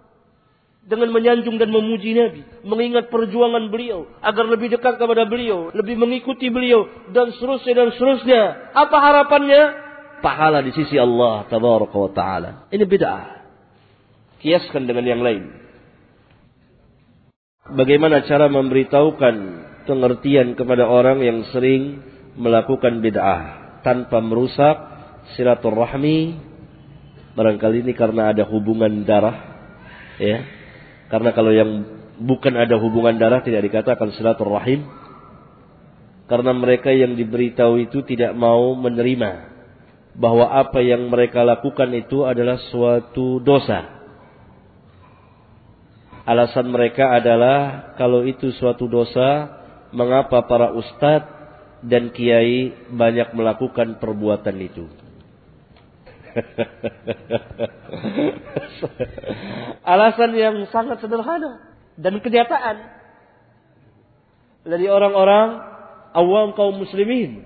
Dengan 0.88 1.12
menyanjung 1.12 1.61
dan 1.61 1.69
memuji 1.69 2.16
Nabi. 2.16 2.43
Mengingat 2.64 3.12
perjuangan 3.12 3.69
beliau. 3.69 4.09
Agar 4.25 4.49
lebih 4.49 4.73
dekat 4.73 4.97
kepada 4.97 5.28
beliau. 5.28 5.69
Lebih 5.76 6.00
mengikuti 6.00 6.49
beliau. 6.49 6.88
Dan 7.12 7.31
seterusnya 7.37 7.73
dan 7.76 7.88
seterusnya. 7.93 8.43
Apa 8.73 8.97
harapannya? 8.99 9.62
Pahala 10.25 10.64
di 10.64 10.73
sisi 10.73 10.97
Allah. 10.97 11.45
Tabaraka 11.47 11.97
wa 12.00 12.11
ta'ala. 12.11 12.50
Ini 12.73 12.83
bid'ah. 12.88 13.34
Kiaskan 14.45 14.85
dengan 14.85 15.09
yang 15.09 15.25
lain. 15.25 15.49
Bagaimana 17.65 18.29
cara 18.29 18.53
memberitahukan 18.53 19.37
pengertian 19.89 20.53
kepada 20.53 20.85
orang 20.85 21.25
yang 21.25 21.49
sering 21.49 22.05
melakukan 22.37 23.01
bid'ah 23.01 23.41
tanpa 23.81 24.21
merusak 24.21 24.77
silaturahmi? 25.33 26.37
Barangkali 27.33 27.89
ini 27.89 27.97
karena 27.97 28.37
ada 28.37 28.45
hubungan 28.45 29.09
darah 29.09 29.65
ya. 30.21 30.45
Karena 31.09 31.33
kalau 31.33 31.49
yang 31.49 31.71
bukan 32.21 32.53
ada 32.61 32.77
hubungan 32.77 33.17
darah 33.17 33.41
tidak 33.41 33.65
dikatakan 33.65 34.13
silaturahim. 34.13 34.85
Karena 36.29 36.53
mereka 36.53 36.93
yang 36.93 37.17
diberitahu 37.17 37.81
itu 37.81 38.05
tidak 38.05 38.37
mau 38.37 38.77
menerima 38.77 39.57
bahwa 40.21 40.53
apa 40.53 40.85
yang 40.85 41.09
mereka 41.09 41.41
lakukan 41.41 41.97
itu 41.97 42.29
adalah 42.29 42.61
suatu 42.69 43.41
dosa 43.41 43.94
Alasan 46.25 46.73
mereka 46.73 47.12
adalah 47.12 47.93
kalau 48.00 48.25
itu 48.25 48.49
suatu 48.57 48.88
dosa, 48.88 49.61
mengapa 49.93 50.40
para 50.49 50.73
ustadz 50.73 51.28
dan 51.85 52.09
kiai 52.16 52.73
banyak 52.88 53.37
melakukan 53.37 54.00
perbuatan 54.00 54.57
itu? 54.57 54.88
Alasan 59.95 60.33
yang 60.33 60.64
sangat 60.73 61.04
sederhana 61.04 61.76
dan 62.00 62.16
kenyataan 62.25 62.76
dari 64.64 64.88
orang-orang 64.88 65.61
awam 66.16 66.57
kaum 66.57 66.81
muslimin. 66.81 67.45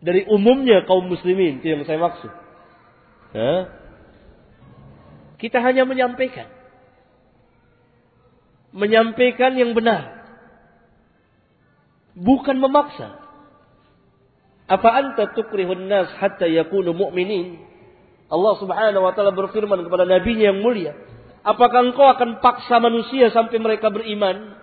Dari 0.00 0.24
umumnya 0.32 0.86
kaum 0.88 1.10
muslimin, 1.12 1.60
itu 1.60 1.76
yang 1.76 1.84
saya 1.84 2.00
maksud. 2.00 2.32
Kita 5.36 5.60
hanya 5.60 5.84
menyampaikan 5.84 6.57
menyampaikan 8.72 9.56
yang 9.56 9.72
benar. 9.72 10.18
Bukan 12.18 12.58
memaksa. 12.58 13.18
Apa 14.68 14.88
anta 14.92 15.32
tukrihun 15.32 15.88
nas 15.88 16.12
hatta 16.20 16.44
yakunu 16.44 16.92
mu'minin? 16.92 17.56
Allah 18.28 18.54
subhanahu 18.60 19.04
wa 19.08 19.12
ta'ala 19.16 19.32
berfirman 19.32 19.80
kepada 19.88 20.04
nabinya 20.04 20.52
yang 20.52 20.60
mulia. 20.60 20.92
Apakah 21.40 21.88
engkau 21.88 22.04
akan 22.04 22.44
paksa 22.44 22.76
manusia 22.76 23.32
sampai 23.32 23.56
mereka 23.56 23.88
beriman? 23.88 24.58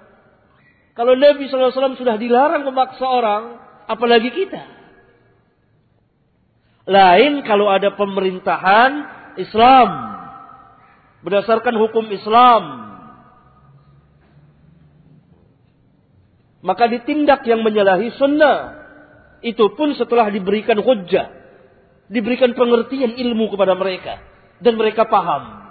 Kalau 0.93 1.17
Nabi 1.17 1.49
SAW 1.49 1.97
sudah 1.97 2.15
dilarang 2.21 2.61
memaksa 2.63 3.01
orang, 3.01 3.57
apalagi 3.89 4.29
kita. 4.29 4.61
Lain 6.85 7.41
kalau 7.41 7.65
ada 7.73 7.97
pemerintahan 7.97 8.91
Islam. 9.41 9.89
Berdasarkan 11.25 11.73
hukum 11.81 12.05
Islam. 12.13 12.84
Maka 16.65 16.89
ditindak 16.89 17.45
yang 17.45 17.61
menyalahi 17.61 18.09
sunnah. 18.17 18.81
Itu 19.45 19.77
pun 19.77 19.93
setelah 19.93 20.33
diberikan 20.33 20.81
hujjah. 20.81 21.29
Diberikan 22.09 22.57
pengertian 22.57 23.13
ilmu 23.13 23.53
kepada 23.53 23.77
mereka. 23.77 24.17
Dan 24.57 24.73
mereka 24.73 25.05
paham. 25.05 25.61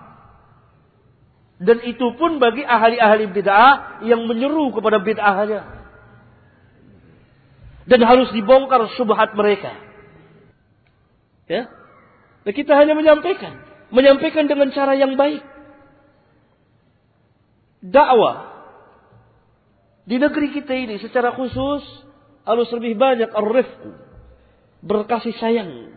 Dan 1.59 1.83
itu 1.83 2.15
pun 2.15 2.39
bagi 2.39 2.63
ahli-ahli 2.63 3.27
bid'ah 3.27 4.07
yang 4.07 4.23
menyeru 4.31 4.71
kepada 4.71 5.03
bid'ahnya. 5.03 5.67
Dan 7.91 8.01
harus 8.07 8.31
dibongkar 8.31 8.87
subhat 8.95 9.35
mereka. 9.35 9.75
Ya. 11.51 11.75
Dan 12.47 12.53
kita 12.55 12.71
hanya 12.79 12.95
menyampaikan. 12.95 13.59
Menyampaikan 13.91 14.47
dengan 14.47 14.71
cara 14.71 14.95
yang 14.95 15.19
baik. 15.19 15.43
Dakwah 17.83 18.54
di 20.05 20.21
negeri 20.21 20.53
kita 20.53 20.73
ini 20.77 21.01
secara 21.01 21.33
khusus 21.33 21.81
harus 22.45 22.69
lebih 22.77 22.97
banyak 23.01 23.33
ar-rifqu. 23.33 23.91
Berkasih 24.85 25.33
sayang. 25.41 25.97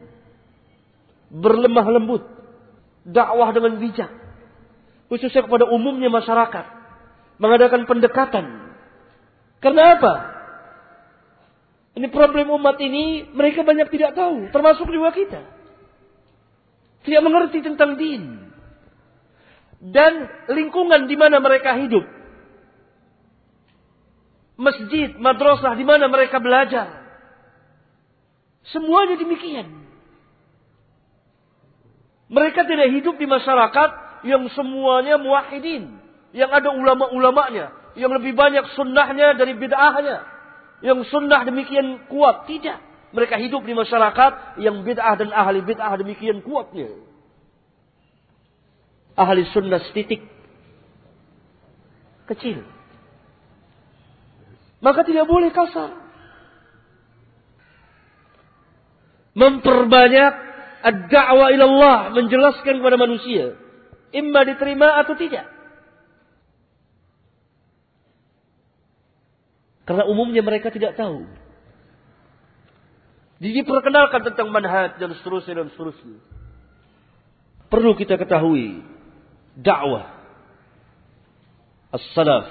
Berlemah 1.27 1.87
lembut. 1.91 2.23
Dakwah 3.03 3.51
dengan 3.51 3.75
bijak. 3.83 4.07
Khususnya 5.11 5.43
kepada 5.43 5.67
umumnya 5.67 6.07
masyarakat. 6.07 6.65
Mengadakan 7.35 7.83
pendekatan. 7.83 8.45
Karena 9.59 9.99
apa? 9.99 10.13
Ini 11.99 12.07
problem 12.07 12.55
umat 12.55 12.79
ini 12.79 13.27
mereka 13.35 13.67
banyak 13.67 13.91
tidak 13.91 14.15
tahu. 14.15 14.47
Termasuk 14.55 14.87
juga 14.87 15.11
kita. 15.11 15.41
Tidak 17.03 17.21
mengerti 17.23 17.59
tentang 17.59 17.99
din. 17.99 18.47
Dan 19.83 20.31
lingkungan 20.47 21.11
di 21.11 21.15
mana 21.19 21.43
mereka 21.43 21.75
hidup 21.75 22.16
masjid, 24.57 25.13
madrasah 25.15 25.77
di 25.77 25.85
mana 25.85 26.09
mereka 26.09 26.41
belajar. 26.41 27.05
Semuanya 28.73 29.15
demikian. 29.15 29.87
Mereka 32.27 32.67
tidak 32.67 32.91
hidup 32.91 33.15
di 33.15 33.23
masyarakat 33.23 33.89
yang 34.27 34.43
semuanya 34.51 35.15
muwahidin. 35.15 35.95
Yang 36.35 36.51
ada 36.51 36.69
ulama-ulamanya. 36.75 37.95
Yang 37.95 38.11
lebih 38.19 38.35
banyak 38.35 38.65
sunnahnya 38.75 39.39
dari 39.39 39.55
bid'ahnya. 39.55 40.27
Yang 40.83 41.07
sunnah 41.07 41.47
demikian 41.47 42.11
kuat. 42.11 42.43
Tidak. 42.51 42.77
Mereka 43.15 43.39
hidup 43.39 43.63
di 43.63 43.71
masyarakat 43.71 44.59
yang 44.59 44.83
bid'ah 44.83 45.15
dan 45.15 45.31
ahli 45.31 45.63
bid'ah 45.63 45.95
demikian 45.95 46.43
kuatnya. 46.43 46.91
Ahli 49.15 49.47
sunnah 49.55 49.79
setitik. 49.87 50.27
Kecil. 52.27 52.76
Maka 54.77 55.01
tidak 55.01 55.25
boleh 55.25 55.49
kasar. 55.49 55.93
Memperbanyak 59.33 60.33
ad-da'wa 60.85 61.49
ilallah. 61.53 62.13
Menjelaskan 62.13 62.81
kepada 62.81 62.97
manusia. 62.97 63.57
Imma 64.13 64.45
diterima 64.45 65.01
atau 65.01 65.17
tidak. 65.17 65.45
Karena 69.87 70.03
umumnya 70.05 70.43
mereka 70.43 70.69
tidak 70.69 70.99
tahu. 70.99 71.25
Diperkenalkan 73.37 74.25
tentang 74.25 74.49
manhaj 74.49 74.97
dan 74.97 75.13
seterusnya 75.15 75.63
dan 75.63 75.69
seterusnya. 75.71 76.19
Perlu 77.69 77.93
kita 77.95 78.17
ketahui 78.17 78.81
dakwah 79.53 80.09
as-salaf, 81.93 82.45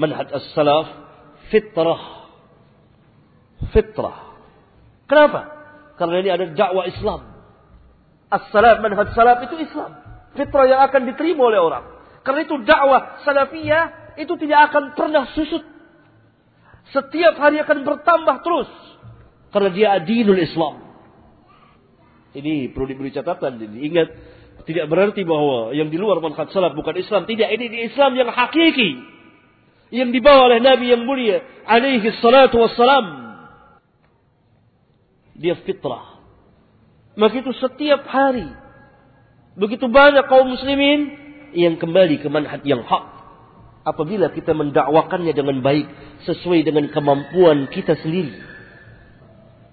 manhaj 0.00 0.28
as-salaf 0.32 1.09
fitrah. 1.50 2.02
Fitrah. 3.74 4.18
Kenapa? 5.04 5.40
Karena 5.98 6.16
ini 6.22 6.30
ada 6.32 6.46
dakwah 6.54 6.86
Islam. 6.88 7.20
As-salaf, 8.30 8.78
manhaj 8.80 9.10
salaf 9.12 9.42
itu 9.50 9.58
Islam. 9.60 9.90
Fitrah 10.38 10.64
yang 10.70 10.80
akan 10.86 11.02
diterima 11.10 11.50
oleh 11.50 11.60
orang. 11.60 11.84
Karena 12.22 12.46
itu 12.46 12.56
dakwah 12.62 13.20
salafiyah 13.26 14.14
itu 14.16 14.32
tidak 14.38 14.70
akan 14.70 14.94
pernah 14.94 15.26
susut. 15.34 15.66
Setiap 16.94 17.36
hari 17.36 17.58
akan 17.60 17.82
bertambah 17.82 18.36
terus. 18.46 18.70
Karena 19.50 19.70
dia 19.74 19.88
adinul 19.98 20.38
Islam. 20.38 20.88
Ini 22.30 22.70
perlu 22.70 22.86
diberi 22.86 23.10
catatan. 23.10 23.58
Jadi 23.58 23.76
ingat, 23.82 24.08
tidak 24.62 24.86
berarti 24.86 25.26
bahwa 25.26 25.74
yang 25.74 25.90
di 25.90 25.98
luar 25.98 26.22
manhaj 26.22 26.54
salaf 26.54 26.78
bukan 26.78 26.94
Islam. 26.94 27.26
Tidak, 27.26 27.50
ini 27.50 27.66
di 27.66 27.78
Islam 27.90 28.14
yang 28.14 28.30
hakiki 28.30 29.19
yang 29.90 30.14
dibawa 30.14 30.50
oleh 30.50 30.62
Nabi 30.62 30.94
yang 30.94 31.02
mulia 31.02 31.42
alaihi 31.66 32.14
salatu 32.22 32.62
wassalam. 32.62 33.06
Dia 35.34 35.58
fitrah. 35.66 36.22
Maka 37.18 37.34
itu 37.42 37.50
setiap 37.58 38.06
hari 38.06 38.46
begitu 39.58 39.90
banyak 39.90 40.24
kaum 40.30 40.46
muslimin 40.46 41.10
yang 41.52 41.76
kembali 41.76 42.22
ke 42.22 42.28
manhaj 42.30 42.62
yang 42.62 42.86
hak. 42.86 43.04
Apabila 43.82 44.30
kita 44.30 44.54
mendakwakannya 44.54 45.34
dengan 45.34 45.64
baik 45.64 45.88
sesuai 46.28 46.62
dengan 46.62 46.86
kemampuan 46.92 47.66
kita 47.72 47.98
sendiri. 47.98 48.46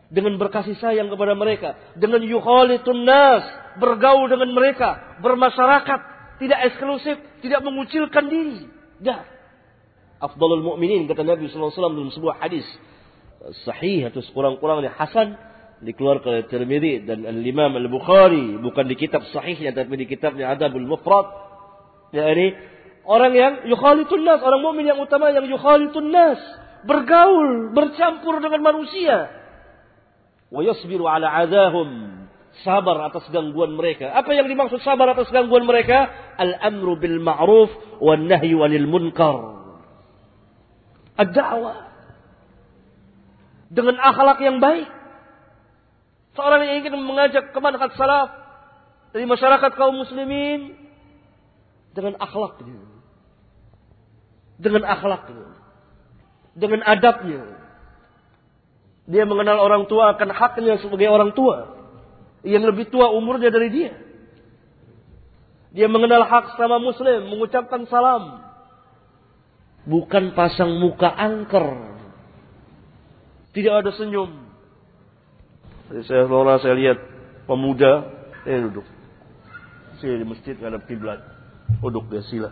Dengan 0.08 0.40
berkasih 0.40 0.80
sayang 0.80 1.12
kepada 1.12 1.36
mereka, 1.36 1.76
dengan 2.00 2.24
yukhalitun 2.24 3.04
nas, 3.04 3.44
bergaul 3.76 4.32
dengan 4.32 4.56
mereka, 4.56 5.20
bermasyarakat, 5.20 6.00
tidak 6.40 6.60
eksklusif, 6.72 7.20
tidak 7.44 7.60
mengucilkan 7.60 8.32
diri. 8.32 8.72
Dah 9.04 9.37
afdalul 10.18 10.64
mu'minin 10.74 11.06
kata 11.06 11.24
Nabi 11.24 11.50
SAW 11.50 11.74
dalam 11.74 12.14
sebuah 12.14 12.42
hadis 12.42 12.66
sahih 13.66 14.10
atau 14.10 14.22
sekurang-kurangnya 14.26 14.94
hasan 14.98 15.38
dikeluarkan 15.86 16.30
oleh 16.34 16.46
Tirmidzi 16.50 17.06
dan 17.06 17.22
Al-Imam 17.22 17.78
Al-Bukhari 17.78 18.58
bukan 18.58 18.90
di 18.90 18.98
kitab 18.98 19.22
sahihnya 19.30 19.78
tapi 19.78 19.94
di 19.94 20.10
kitabnya 20.10 20.58
Adabul 20.58 20.90
Mufrad 20.90 21.30
yakni 22.18 22.58
orang 23.06 23.34
yang 23.38 23.54
yukhalitun 23.70 24.26
nas 24.26 24.42
orang 24.42 24.66
mukmin 24.66 24.90
yang 24.90 24.98
utama 24.98 25.30
yang 25.30 25.46
yukhalitun 25.46 26.10
nas 26.10 26.42
bergaul 26.82 27.78
bercampur 27.78 28.42
dengan 28.42 28.62
manusia 28.66 29.30
wa 30.50 30.66
yasbiru 30.66 31.06
ala 31.06 31.30
adahum 31.46 32.18
sabar 32.66 33.12
atas 33.12 33.28
gangguan 33.30 33.76
mereka. 33.78 34.10
Apa 34.18 34.34
yang 34.34 34.50
dimaksud 34.50 34.82
sabar 34.82 35.14
atas 35.14 35.30
gangguan 35.30 35.68
mereka? 35.68 36.10
Al-amru 36.42 36.98
bil 36.98 37.22
ma'ruf 37.22 37.70
wan 38.02 38.26
nahyu 38.26 38.64
'anil 38.66 38.88
munkar. 38.90 39.67
Ad-da'wah. 41.18 41.78
Dengan 43.74 43.98
akhlak 44.00 44.40
yang 44.40 44.62
baik. 44.62 44.88
Seorang 46.38 46.62
yang 46.70 46.86
ingin 46.86 46.94
mengajak 47.02 47.50
ke 47.50 47.60
manhaj 47.60 47.92
salaf 47.98 48.30
dari 49.10 49.26
masyarakat 49.26 49.72
kaum 49.74 49.98
muslimin 49.98 50.78
dengan 51.98 52.14
akhlaknya. 52.22 52.78
Dengan 54.62 54.86
akhlaknya. 54.86 55.50
Dengan 56.54 56.86
adabnya. 56.86 57.44
Dia 59.10 59.24
mengenal 59.26 59.58
orang 59.58 59.90
tua 59.90 60.14
akan 60.14 60.30
haknya 60.30 60.78
sebagai 60.78 61.10
orang 61.10 61.34
tua. 61.34 61.74
Yang 62.46 62.64
lebih 62.70 62.86
tua 62.94 63.10
umurnya 63.10 63.50
dari 63.50 63.74
dia. 63.74 63.94
Dia 65.74 65.90
mengenal 65.90 66.26
hak 66.26 66.56
sama 66.56 66.78
muslim, 66.78 67.34
mengucapkan 67.34 67.86
salam. 67.90 68.47
Bukan 69.88 70.36
pasang 70.36 70.84
muka 70.84 71.08
angker. 71.08 71.96
Tidak 73.56 73.72
ada 73.72 73.96
senyum. 73.96 74.36
Jadi 75.88 76.04
saya 76.04 76.28
seolah 76.28 76.60
saya 76.60 76.76
lihat 76.76 77.00
pemuda, 77.48 78.12
eh 78.44 78.60
duduk. 78.68 78.84
Saya 80.04 80.20
di 80.20 80.28
masjid 80.28 80.60
ngadap 80.60 80.84
kiblat. 80.86 81.24
Duduk 81.80 82.12
dia 82.12 82.20
sila. 82.28 82.52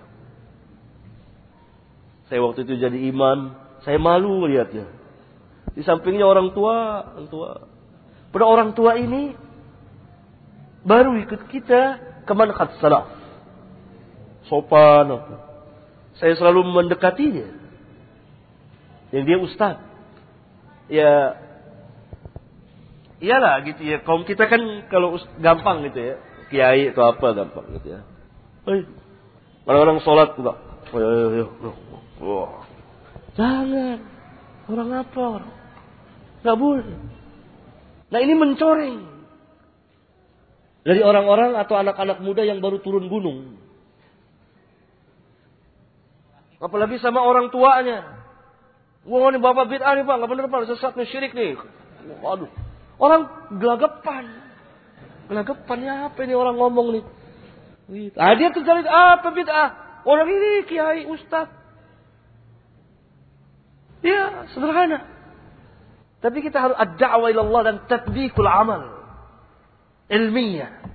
Saya 2.32 2.42
waktu 2.42 2.66
itu 2.66 2.80
jadi 2.80 2.98
imam, 3.12 3.54
saya 3.84 4.00
malu 4.00 4.48
melihatnya. 4.48 4.88
Di 5.76 5.84
sampingnya 5.84 6.26
orang 6.26 6.56
tua, 6.56 7.04
orang 7.14 7.28
tua. 7.28 7.50
Pada 8.32 8.46
orang 8.48 8.72
tua 8.72 8.96
ini 8.96 9.36
baru 10.88 11.20
ikut 11.20 11.52
kita 11.52 11.82
ke 12.24 12.34
manhaj 12.34 12.80
salaf. 12.80 13.12
Sopan 14.48 15.12
apa. 15.12 15.55
Saya 16.20 16.34
selalu 16.40 16.64
mendekatinya. 16.72 17.48
Yang 19.12 19.24
dia 19.28 19.38
ustaz. 19.40 19.76
Ya 20.88 21.12
iyalah 23.20 23.64
gitu 23.68 23.82
ya. 23.84 24.00
Kaum 24.04 24.24
kita 24.24 24.48
kan 24.48 24.62
kalau 24.88 25.20
gampang 25.40 25.88
gitu 25.92 26.00
ya. 26.00 26.16
Kiai 26.52 26.94
atau 26.94 27.10
apa 27.10 27.28
gampang 27.36 27.66
gitu 27.80 28.00
ya. 28.00 28.02
Orang-orang 29.66 30.00
sholat 30.06 30.38
juga. 30.38 30.56
Oh. 32.22 32.64
Jangan. 33.36 34.00
Orang 34.66 34.90
apa 34.94 35.20
orang? 35.20 35.54
Gak 36.42 36.58
boleh. 36.58 36.98
Nah 38.10 38.20
ini 38.22 38.34
mencoreng. 38.38 38.98
Dari 40.86 41.02
orang-orang 41.02 41.58
atau 41.58 41.76
anak-anak 41.82 42.22
muda 42.22 42.46
yang 42.46 42.62
baru 42.62 42.78
turun 42.78 43.10
gunung. 43.10 43.58
Apalagi 46.60 46.98
sama 47.04 47.22
orang 47.22 47.52
tuanya. 47.52 48.26
Wah 49.06 49.30
ini 49.30 49.38
bapak 49.38 49.70
bid'ah 49.70 49.94
nih 49.94 50.04
pak, 50.08 50.16
gak 50.18 50.30
bener 50.34 50.46
pak, 50.50 50.66
sesat 50.66 50.94
nih, 50.98 51.08
syirik 51.10 51.34
nih. 51.38 51.60
Waduh. 52.26 52.50
Orang 52.98 53.30
gelagapan. 53.62 54.30
Gelagapannya 55.30 56.10
apa 56.10 56.20
ini 56.26 56.34
orang 56.34 56.58
ngomong 56.58 56.88
nih. 56.96 57.04
Ah, 58.18 58.34
dia 58.34 58.50
tuh 58.50 58.66
cari 58.66 58.82
apa 58.82 59.30
bid'ah? 59.30 59.70
Orang 60.06 60.30
ini 60.30 60.66
kiai, 60.66 61.06
ustaz. 61.06 61.50
Ya, 64.06 64.50
sederhana. 64.54 65.06
Tapi 66.22 66.42
kita 66.42 66.58
harus 66.58 66.78
ad-da'wah 66.78 67.30
Allah 67.30 67.62
dan 67.62 67.76
tatbiqul 67.86 68.50
amal. 68.50 68.90
Ilmiah. 70.10 70.86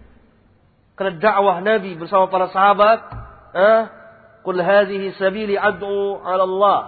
Karena 0.94 1.18
dakwah 1.18 1.58
Nabi 1.62 1.94
bersama 1.98 2.26
para 2.30 2.50
sahabat, 2.50 2.98
eh, 3.54 3.82
"Qul 4.42 4.58
hadhihi 4.60 5.14
sabili 5.20 5.58
ad'u 5.58 6.20
'ala 6.24 6.44
Allah." 6.44 6.80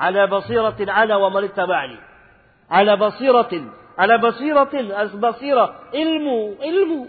Ala 0.00 0.24
basiratin 0.32 0.88
ana 0.88 1.20
wa 1.20 1.28
man 1.28 1.44
ittaba'ani. 1.44 1.98
Ala 2.70 2.96
basiratin, 2.96 3.68
ala 3.98 4.16
basiratin, 4.16 4.88
as 4.88 5.12
basira, 5.12 5.92
ilmu, 5.92 6.56
ilmu. 6.56 7.02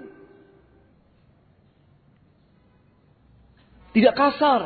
Tidak 3.95 4.15
kasar. 4.15 4.61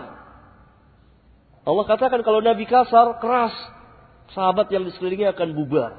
Allah 1.66 1.86
katakan 1.90 2.22
kalau 2.22 2.46
Nabi 2.46 2.70
kasar, 2.70 3.18
keras, 3.18 3.54
sahabat 4.34 4.70
yang 4.70 4.86
di 4.86 4.94
sekelilingnya 4.94 5.34
akan 5.34 5.50
bubar. 5.58 5.98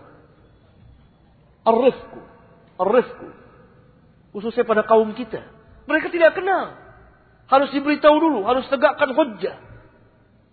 Arifku, 1.67 2.21
arifku. 2.79 3.29
Khususnya 4.31 4.63
pada 4.63 4.87
kaum 4.87 5.11
kita. 5.19 5.43
Mereka 5.91 6.11
tidak 6.15 6.39
kenal. 6.39 6.86
Harus 7.47 7.71
diberitahu 7.71 8.17
dulu, 8.19 8.43
harus 8.43 8.67
tegakkan 8.67 9.15
hujjah. 9.15 9.57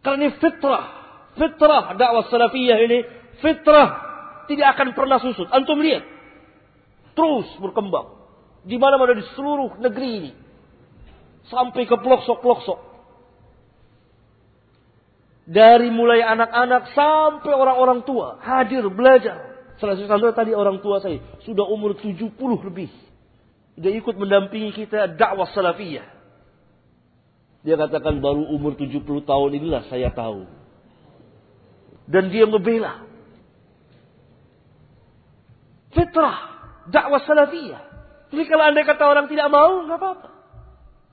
Karena 0.05 0.29
ini 0.29 0.29
fitrah. 0.37 0.85
Fitrah 1.33 1.97
dakwah 1.97 2.29
salafiyah 2.29 2.77
ini. 2.85 2.99
Fitrah 3.41 3.89
tidak 4.45 4.77
akan 4.77 4.93
pernah 4.93 5.17
susut. 5.17 5.49
Antum 5.49 5.81
lihat. 5.81 6.05
Terus 7.17 7.49
berkembang. 7.57 8.13
Di 8.67 8.77
mana-mana 8.77 9.17
di 9.17 9.25
seluruh 9.33 9.79
negeri 9.81 10.09
ini. 10.21 10.31
Sampai 11.49 11.89
ke 11.89 11.95
pelosok-pelosok. 11.97 12.93
Dari 15.43 15.91
mulai 15.91 16.23
anak-anak 16.23 16.93
sampai 16.93 17.51
orang-orang 17.51 18.05
tua. 18.05 18.37
Hadir 18.39 18.85
belajar. 18.93 19.49
Salah 19.81 19.97
satu 19.97 20.31
tadi 20.31 20.53
orang 20.53 20.79
tua 20.79 21.01
saya. 21.01 21.19
Sudah 21.41 21.65
umur 21.65 21.97
70 21.97 22.37
lebih. 22.37 22.91
Sudah 23.73 23.91
ikut 23.91 24.15
mendampingi 24.19 24.71
kita 24.77 25.17
dakwah 25.17 25.49
salafiyah. 25.49 26.12
Dia 27.63 27.79
katakan 27.79 28.19
baru 28.19 28.43
umur 28.51 28.75
70 28.75 29.03
tahun 29.23 29.51
inilah 29.55 29.87
saya 29.87 30.11
tahu. 30.11 30.43
Dan 32.11 32.27
dia 32.27 32.43
membela. 32.43 33.07
Fitrah. 35.95 36.37
Dakwah 36.91 37.23
salafiyah. 37.23 37.83
Jadi 38.35 38.43
kalau 38.51 38.63
anda 38.67 38.83
kata 38.83 39.03
orang 39.07 39.31
tidak 39.31 39.47
mau, 39.47 39.87
nggak 39.87 39.95
apa-apa. 39.95 40.29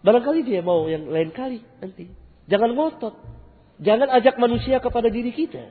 Barangkali 0.01 0.41
dia 0.43 0.65
mau 0.65 0.91
yang 0.91 1.07
lain 1.07 1.31
kali 1.31 1.63
nanti. 1.79 2.11
Jangan 2.51 2.75
ngotot. 2.75 3.15
Jangan 3.79 4.11
ajak 4.19 4.35
manusia 4.41 4.83
kepada 4.83 5.07
diri 5.13 5.31
kita. 5.31 5.71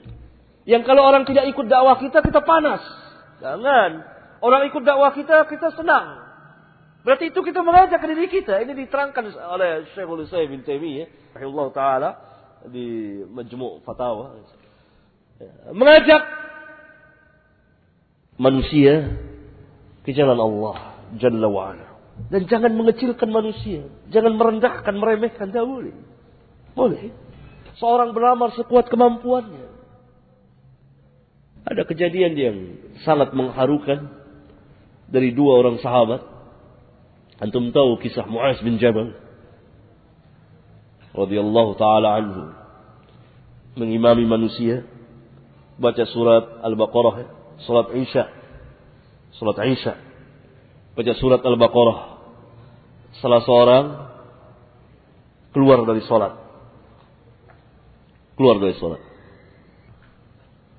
Yang 0.64 0.86
kalau 0.86 1.04
orang 1.04 1.26
tidak 1.26 1.50
ikut 1.52 1.66
dakwah 1.68 1.98
kita, 2.00 2.24
kita 2.24 2.40
panas. 2.46 2.80
Jangan. 3.44 4.06
Orang 4.40 4.70
ikut 4.72 4.86
dakwah 4.86 5.12
kita, 5.12 5.44
kita 5.52 5.76
senang. 5.76 6.29
Berarti 7.04 7.32
itu 7.32 7.40
kita 7.40 7.64
mengajak 7.64 8.04
diri 8.04 8.28
kita. 8.28 8.60
Ini 8.60 8.76
diterangkan 8.76 9.24
oleh 9.56 9.88
Syekhul 9.96 10.28
Islam 10.28 10.52
bin 10.52 10.62
Taimiyah, 10.68 11.36
rahimahullah 11.36 11.70
taala 11.72 12.10
di 12.68 13.20
Majmu' 13.24 13.82
Fatawa. 13.88 14.36
Mengajak 15.72 16.24
manusia 18.36 19.16
ke 20.04 20.12
jalan 20.12 20.36
Allah 20.36 21.00
Jalla 21.18 21.50
wa'ala. 21.50 21.88
Dan 22.30 22.46
jangan 22.46 22.76
mengecilkan 22.76 23.32
manusia. 23.32 23.88
Jangan 24.12 24.38
merendahkan, 24.38 24.94
meremehkan. 24.94 25.50
Tidak 25.50 25.66
boleh. 25.66 25.96
Boleh. 26.76 27.10
Seorang 27.80 28.14
beramar 28.14 28.54
sekuat 28.54 28.92
kemampuannya. 28.92 29.72
Ada 31.66 31.88
kejadian 31.88 32.34
yang 32.36 32.58
sangat 33.08 33.32
mengharukan 33.34 34.12
dari 35.10 35.32
dua 35.32 35.64
orang 35.64 35.80
sahabat. 35.80 36.22
Antum 37.40 37.72
tahu 37.72 38.00
kisah 38.04 38.28
Muaz 38.28 38.60
bin 38.60 38.76
Jabal 38.80 39.16
radhiyallahu 41.16 41.72
taala 41.80 42.20
anhu 42.20 42.44
mengimami 43.80 44.28
manusia 44.28 44.84
baca 45.80 46.04
surat 46.12 46.60
Al-Baqarah, 46.68 47.16
salat 47.64 47.96
Isya. 47.96 48.24
Salat 49.40 49.58
Isya. 49.64 49.94
Baca 51.00 51.14
surat 51.16 51.40
Al-Baqarah. 51.40 52.00
Salah 53.24 53.42
seorang 53.48 53.86
keluar 55.56 55.88
dari 55.88 56.04
salat. 56.04 56.36
Keluar 58.36 58.60
dari 58.60 58.76
salat. 58.76 59.02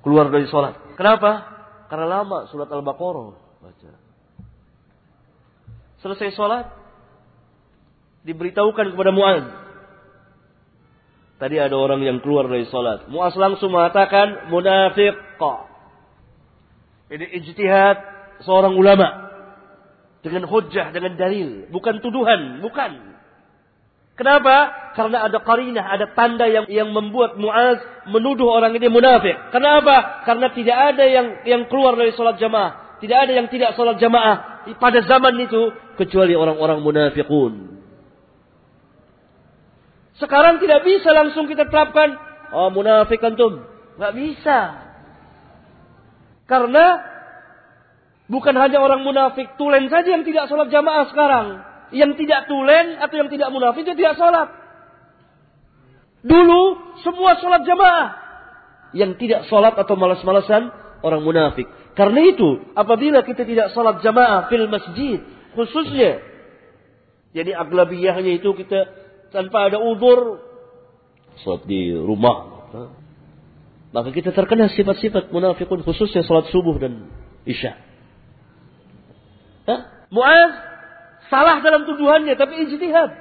Keluar 0.05 0.25
dari 0.29 0.45
salat. 0.49 0.77
Kenapa? 0.93 1.31
Karena 1.89 2.21
lama 2.21 2.45
surat 2.53 2.69
Al-Baqarah 2.69 3.33
baca. 3.65 4.00
Selesai 6.01 6.33
sholat, 6.33 6.65
diberitahukan 8.25 8.93
kepada 8.93 9.11
Mu'ad. 9.13 9.45
Tadi 11.37 11.57
ada 11.57 11.73
orang 11.73 12.01
yang 12.05 12.21
keluar 12.21 12.45
dari 12.49 12.65
sholat. 12.69 13.09
Mu'az 13.09 13.37
langsung 13.37 13.73
mengatakan 13.73 14.49
munafik. 14.49 15.13
Ini 17.11 17.25
ijtihad 17.41 17.97
seorang 18.45 18.77
ulama. 18.77 19.29
Dengan 20.21 20.45
hujjah, 20.45 20.93
dengan 20.93 21.17
dalil. 21.17 21.69
Bukan 21.73 21.97
tuduhan, 22.01 22.61
bukan. 22.61 23.17
Kenapa? 24.13 24.69
Karena 24.93 25.25
ada 25.25 25.41
karinah, 25.41 25.85
ada 25.85 26.13
tanda 26.13 26.45
yang 26.45 26.69
yang 26.69 26.93
membuat 26.93 27.41
Mu'az 27.41 28.05
menuduh 28.09 28.53
orang 28.53 28.73
ini 28.77 28.85
munafik. 28.89 29.33
Kenapa? 29.49 30.21
Karena 30.29 30.53
tidak 30.53 30.77
ada 30.93 31.05
yang 31.09 31.27
yang 31.45 31.61
keluar 31.69 31.97
dari 31.97 32.13
sholat 32.13 32.37
jamaah. 32.37 33.01
Tidak 33.01 33.17
ada 33.17 33.33
yang 33.33 33.49
tidak 33.49 33.73
sholat 33.73 33.97
jamaah 33.97 34.50
pada 34.77 35.01
zaman 35.05 35.37
itu 35.41 35.73
kecuali 35.97 36.37
orang-orang 36.37 36.79
munafikun. 36.85 37.81
Sekarang 40.21 40.61
tidak 40.61 40.85
bisa 40.85 41.09
langsung 41.09 41.49
kita 41.49 41.65
terapkan, 41.65 42.13
oh 42.53 42.69
munafik 42.69 43.17
antum. 43.25 43.65
Nggak 43.97 44.13
bisa. 44.13 44.59
Karena 46.45 46.85
bukan 48.29 48.55
hanya 48.59 48.83
orang 48.83 49.01
munafik 49.01 49.57
tulen 49.57 49.89
saja 49.89 50.13
yang 50.13 50.21
tidak 50.21 50.45
sholat 50.45 50.69
jamaah 50.69 51.09
sekarang. 51.09 51.47
Yang 51.91 52.21
tidak 52.23 52.47
tulen 52.47 53.01
atau 53.01 53.15
yang 53.17 53.29
tidak 53.33 53.49
munafik 53.49 53.81
itu 53.81 53.97
tidak 53.97 54.15
sholat. 54.15 54.47
Dulu 56.21 56.61
semua 57.01 57.41
sholat 57.41 57.65
jamaah. 57.65 58.07
Yang 58.93 59.11
tidak 59.25 59.41
sholat 59.49 59.73
atau 59.73 59.97
malas-malasan 59.97 60.69
orang 61.01 61.21
munafik. 61.25 61.65
Karena 61.91 62.21
itu 62.23 62.71
apabila 62.71 63.19
kita 63.27 63.43
tidak 63.43 63.75
sholat 63.75 63.99
jamaah 63.99 64.47
fil 64.47 64.67
masjid 64.71 65.19
khususnya. 65.55 66.23
Jadi 67.31 67.51
aglabiyahnya 67.55 68.39
itu 68.39 68.51
kita 68.55 68.87
tanpa 69.31 69.71
ada 69.71 69.79
udur. 69.79 70.39
Sholat 71.43 71.63
di 71.67 71.91
rumah. 71.95 72.63
Maka 73.91 74.09
kita 74.15 74.31
terkena 74.31 74.71
sifat-sifat 74.71 75.35
munafikun 75.35 75.83
khususnya 75.83 76.23
sholat 76.23 76.47
subuh 76.51 76.79
dan 76.79 77.11
isya. 77.43 77.75
Muaz 80.11 80.51
salah 81.31 81.63
dalam 81.63 81.87
tuduhannya 81.87 82.35
tapi 82.35 82.67
ijtihad. 82.67 83.11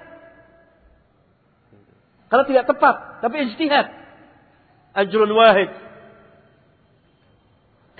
Karena 2.31 2.45
tidak 2.47 2.65
tepat 2.71 3.23
tapi 3.23 3.51
ijtihad. 3.51 3.87
Ajrun 4.95 5.31
wahid. 5.35 5.71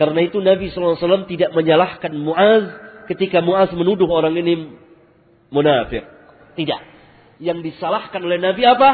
Karena 0.01 0.25
itu 0.25 0.41
Nabi 0.41 0.73
SAW 0.73 1.29
tidak 1.29 1.53
menyalahkan 1.53 2.17
Muaz 2.17 2.73
ketika 3.13 3.45
Muaz 3.45 3.69
menuduh 3.77 4.09
orang 4.09 4.33
ini 4.33 4.73
munafik. 5.53 6.09
Tidak. 6.57 6.81
Yang 7.37 7.69
disalahkan 7.69 8.25
oleh 8.25 8.41
Nabi 8.41 8.65
apa? 8.65 8.91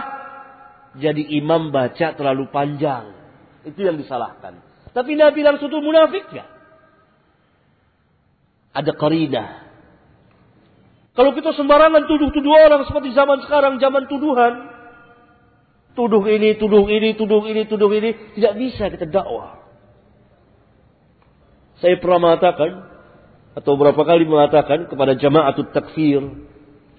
Jadi 0.98 1.38
imam 1.38 1.70
baca 1.70 2.10
terlalu 2.18 2.50
panjang. 2.50 3.14
Itu 3.62 3.86
yang 3.86 4.02
disalahkan. 4.02 4.58
Tapi 4.90 5.14
Nabi 5.14 5.46
langsung 5.46 5.70
itu 5.70 5.78
munafik 5.78 6.26
ya. 6.34 6.42
Ada 8.74 8.90
karina. 8.98 9.62
Kalau 11.14 11.38
kita 11.38 11.54
sembarangan 11.54 12.02
tuduh-tuduh 12.10 12.50
orang 12.50 12.82
seperti 12.82 13.14
zaman 13.14 13.46
sekarang, 13.46 13.78
zaman 13.78 14.10
tuduhan. 14.10 14.74
Tuduh 15.94 16.26
ini, 16.26 16.58
tuduh 16.58 16.82
ini, 16.90 17.14
tuduh 17.14 17.46
ini, 17.46 17.62
tuduh 17.70 17.94
ini. 17.94 18.10
Tidak 18.34 18.52
bisa 18.58 18.90
kita 18.90 19.06
dakwah. 19.06 19.65
Saya 21.80 22.00
pernah 22.00 22.32
mengatakan, 22.32 22.70
atau 23.56 23.72
berapa 23.76 24.00
kali 24.00 24.24
mengatakan 24.24 24.88
kepada 24.88 25.16
jamaah 25.16 25.52
takfir, 25.72 26.24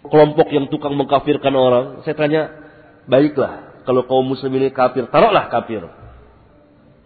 kelompok 0.06 0.48
yang 0.54 0.70
tukang 0.70 0.94
mengkafirkan 0.94 1.54
orang. 1.54 1.86
Saya 2.06 2.16
tanya, 2.18 2.42
baiklah, 3.10 3.84
kalau 3.88 4.06
kaum 4.06 4.26
muslim 4.26 4.54
ini 4.58 4.70
kafir, 4.70 5.08
taruhlah 5.10 5.48
kafir. 5.50 5.86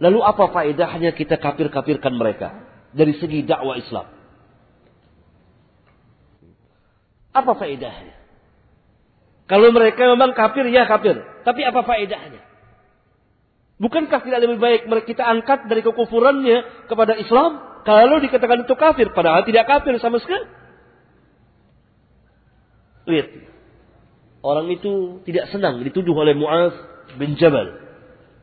Lalu 0.02 0.18
apa 0.18 0.50
faedahnya 0.50 1.14
kita 1.14 1.38
kafir-kafirkan 1.38 2.10
mereka 2.10 2.66
dari 2.90 3.14
segi 3.22 3.46
dakwah 3.46 3.78
Islam? 3.78 4.10
Apa 7.32 7.52
faedahnya? 7.56 8.18
Kalau 9.46 9.68
mereka 9.70 10.10
memang 10.10 10.34
kafir, 10.34 10.66
ya 10.68 10.90
kafir. 10.90 11.22
Tapi 11.46 11.60
apa 11.62 11.80
faedahnya? 11.86 12.41
Bukankah 13.82 14.22
tidak 14.22 14.46
lebih 14.46 14.62
baik 14.62 14.86
kita 15.10 15.26
angkat 15.26 15.66
dari 15.66 15.82
kekufurannya 15.82 16.86
kepada 16.86 17.18
Islam? 17.18 17.82
Kalau 17.82 18.22
dikatakan 18.22 18.62
itu 18.62 18.78
kafir, 18.78 19.10
padahal 19.10 19.42
tidak 19.42 19.66
kafir 19.66 19.98
sama 19.98 20.22
sekali. 20.22 20.46
Lihat. 23.10 23.28
Orang 24.42 24.70
itu 24.70 25.22
tidak 25.26 25.50
senang 25.50 25.82
dituduh 25.82 26.14
oleh 26.14 26.34
Mu'az 26.34 26.74
bin 27.18 27.34
Jabal 27.38 27.78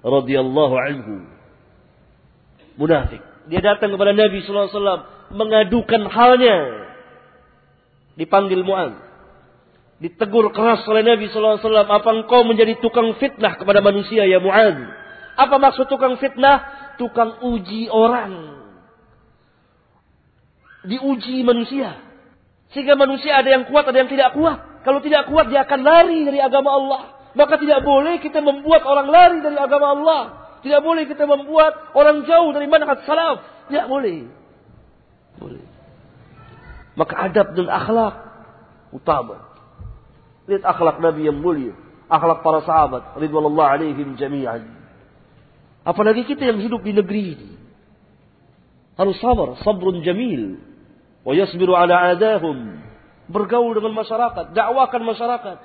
radhiyallahu 0.03 0.75
anhu 0.75 1.27
munafik. 2.79 3.19
Dia 3.51 3.59
datang 3.63 3.95
kepada 3.95 4.15
Nabi 4.15 4.43
wasallam 4.43 5.07
mengadukan 5.35 6.03
halnya. 6.11 6.57
Dipanggil 8.19 8.63
Mu'az. 8.63 8.95
Ditegur 10.03 10.51
keras 10.51 10.83
oleh 10.87 11.03
Nabi 11.03 11.31
wasallam, 11.31 11.87
"Apa 11.87 12.11
engkau 12.11 12.43
menjadi 12.43 12.75
tukang 12.83 13.15
fitnah 13.19 13.55
kepada 13.55 13.79
manusia 13.79 14.27
ya 14.27 14.43
Mu'az?" 14.43 14.98
Apa 15.39 15.55
maksud 15.55 15.87
tukang 15.87 16.19
fitnah? 16.19 16.91
Tukang 16.99 17.39
uji 17.47 17.87
orang. 17.87 18.59
Diuji 20.83 21.47
manusia. 21.47 21.95
Sehingga 22.75 22.99
manusia 22.99 23.39
ada 23.39 23.47
yang 23.47 23.63
kuat, 23.71 23.87
ada 23.87 24.03
yang 24.03 24.11
tidak 24.11 24.35
kuat. 24.35 24.83
Kalau 24.83 24.99
tidak 24.99 25.31
kuat, 25.31 25.47
dia 25.47 25.63
akan 25.63 25.79
lari 25.79 26.27
dari 26.27 26.43
agama 26.43 26.75
Allah. 26.75 27.01
Maka 27.39 27.55
tidak 27.55 27.87
boleh 27.87 28.19
kita 28.19 28.43
membuat 28.43 28.83
orang 28.83 29.07
lari 29.07 29.39
dari 29.39 29.55
agama 29.55 29.95
Allah. 29.95 30.21
Tidak 30.59 30.81
boleh 30.83 31.07
kita 31.07 31.23
membuat 31.23 31.95
orang 31.95 32.27
jauh 32.27 32.51
dari 32.51 32.67
manhaj 32.67 32.99
salaf. 33.07 33.39
Tidak 33.71 33.87
boleh. 33.87 34.27
Boleh. 35.39 35.63
Maka 36.99 37.31
adab 37.31 37.55
dan 37.55 37.67
akhlak 37.71 38.15
utama. 38.91 39.47
Lihat 40.51 40.67
akhlak 40.67 40.99
Nabi 40.99 41.31
yang 41.31 41.39
mulia. 41.39 41.77
Akhlak 42.11 42.43
para 42.43 42.59
sahabat. 42.67 43.15
Ridwanullah 43.15 43.79
alaihim 43.79 44.19
jami'an. 44.19 44.78
Apalagi 45.89 46.21
kita 46.29 46.45
yang 46.45 46.61
hidup 46.61 46.85
di 46.85 46.93
negeri 46.93 47.23
ini. 47.33 47.49
Harus 48.93 49.17
sabar. 49.17 49.57
Sabrun 49.65 50.05
jamil. 50.05 50.61
Wa 51.25 51.33
yasbiru 51.33 51.73
ala 51.73 52.13
adahum. 52.13 52.77
Bergaul 53.25 53.73
dengan 53.73 53.97
masyarakat. 53.97 54.53
Dakwakan 54.53 55.01
masyarakat. 55.01 55.57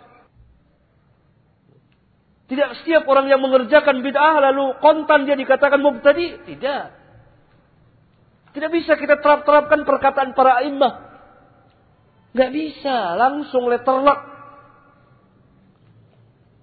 Tidak 2.45 2.71
setiap 2.81 3.05
orang 3.05 3.29
yang 3.29 3.41
mengerjakan 3.45 4.01
bid'ah 4.01 4.37
lalu 4.49 4.81
kontan 4.81 5.29
dia 5.29 5.37
dikatakan 5.37 5.85
mubtadi. 5.85 6.41
Tidak. 6.49 6.83
Tidak 8.57 8.71
bisa 8.73 8.97
kita 8.97 9.21
terap-terapkan 9.21 9.85
perkataan 9.85 10.33
para 10.33 10.65
imam. 10.65 10.95
Gak 12.33 12.49
bisa. 12.49 13.13
Langsung 13.21 13.69
letterlock. 13.69 14.33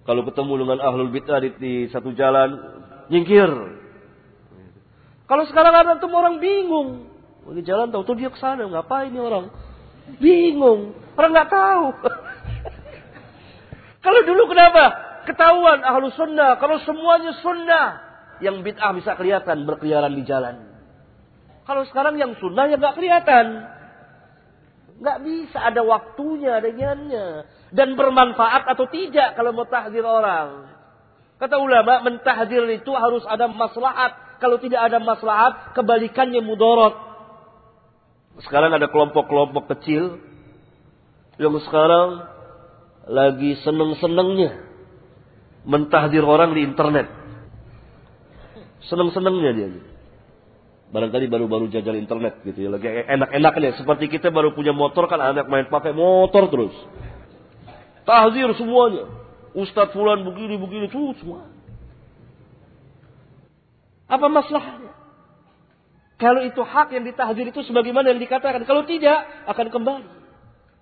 Kalau 0.02 0.26
ketemu 0.26 0.66
dengan 0.66 0.78
ahlul 0.82 1.14
bid'ah 1.14 1.38
di, 1.38 1.50
di 1.62 1.72
satu 1.94 2.10
jalan, 2.10 2.81
nyingkir. 3.12 3.50
Kalau 5.28 5.44
sekarang 5.46 5.76
ada 5.76 6.00
tuh 6.00 6.08
orang 6.08 6.40
bingung. 6.40 7.12
Lagi 7.44 7.62
jalan 7.68 7.92
tahu 7.92 8.02
tuh 8.08 8.16
dia 8.16 8.32
ke 8.32 8.38
sana, 8.40 8.64
ngapain 8.64 9.12
ini 9.12 9.20
orang? 9.20 9.52
Bingung. 10.16 10.96
Orang 11.14 11.30
nggak 11.36 11.50
tahu. 11.52 11.84
Kalau 14.04 14.20
dulu 14.24 14.50
kenapa? 14.50 15.12
ketahuan 15.26 15.82
ahlu 15.86 16.10
sunnah. 16.14 16.58
Kalau 16.58 16.82
semuanya 16.82 17.32
sunnah. 17.40 17.86
Yang 18.42 18.66
bid'ah 18.66 18.90
bisa 18.98 19.14
kelihatan 19.14 19.62
berkeliaran 19.70 20.18
di 20.18 20.26
jalan. 20.26 20.66
Kalau 21.62 21.86
sekarang 21.86 22.18
yang 22.18 22.34
sunnah 22.42 22.66
ya 22.66 22.74
nggak 22.74 22.96
kelihatan. 22.98 23.46
Nggak 24.98 25.18
bisa 25.22 25.58
ada 25.62 25.82
waktunya, 25.86 26.58
dengannya. 26.58 27.46
Dan 27.70 27.94
bermanfaat 27.94 28.66
atau 28.66 28.86
tidak 28.90 29.38
kalau 29.38 29.54
mau 29.54 29.66
tahdir 29.66 30.02
orang. 30.02 30.71
Kata 31.42 31.58
ulama, 31.58 32.06
mentahdir 32.06 32.62
itu 32.70 32.94
harus 32.94 33.26
ada 33.26 33.50
maslahat. 33.50 34.38
Kalau 34.38 34.62
tidak 34.62 34.78
ada 34.78 35.02
maslahat, 35.02 35.74
kebalikannya 35.74 36.38
mudorot. 36.38 36.94
Sekarang 38.46 38.70
ada 38.70 38.86
kelompok-kelompok 38.86 39.74
kecil 39.74 40.22
yang 41.42 41.58
sekarang 41.66 42.30
lagi 43.10 43.58
seneng-senengnya 43.66 44.70
mentahdir 45.66 46.22
orang 46.22 46.54
di 46.54 46.62
internet. 46.62 47.10
Seneng-senengnya 48.86 49.50
dia. 49.50 49.68
Barangkali 50.94 51.26
baru-baru 51.26 51.74
jajal 51.74 51.98
internet 51.98 52.38
gitu 52.46 52.70
ya. 52.70 52.70
Lagi 52.70 52.86
enak-enaknya. 52.86 53.82
Seperti 53.82 54.06
kita 54.06 54.30
baru 54.30 54.54
punya 54.54 54.70
motor 54.70 55.10
kan 55.10 55.18
anak 55.18 55.50
main 55.50 55.66
pakai 55.66 55.90
motor 55.90 56.46
terus. 56.54 56.74
Tahzir 58.06 58.46
semuanya. 58.54 59.21
Ustadz 59.52 59.92
Fulan 59.92 60.24
begini-begini 60.24 60.88
tuh 60.88 61.12
semua. 61.20 61.48
Apa 64.08 64.28
masalahnya? 64.28 64.92
Kalau 66.16 66.40
itu 66.46 66.62
hak 66.62 66.94
yang 66.94 67.04
ditahdir 67.04 67.50
itu 67.50 67.60
sebagaimana 67.66 68.14
yang 68.14 68.20
dikatakan. 68.22 68.62
Kalau 68.64 68.86
tidak, 68.86 69.26
akan 69.50 69.66
kembali. 69.68 70.10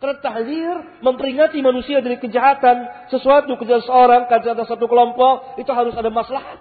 Karena 0.00 0.16
tahzir 0.20 0.74
memperingati 1.04 1.60
manusia 1.60 2.00
dari 2.00 2.16
kejahatan 2.16 3.08
sesuatu 3.12 3.52
kejahatan 3.60 3.84
seorang, 3.84 4.22
kejahatan 4.32 4.64
satu 4.64 4.88
kelompok 4.88 5.60
itu 5.60 5.68
harus 5.72 5.92
ada 5.92 6.08
maslahat. 6.08 6.60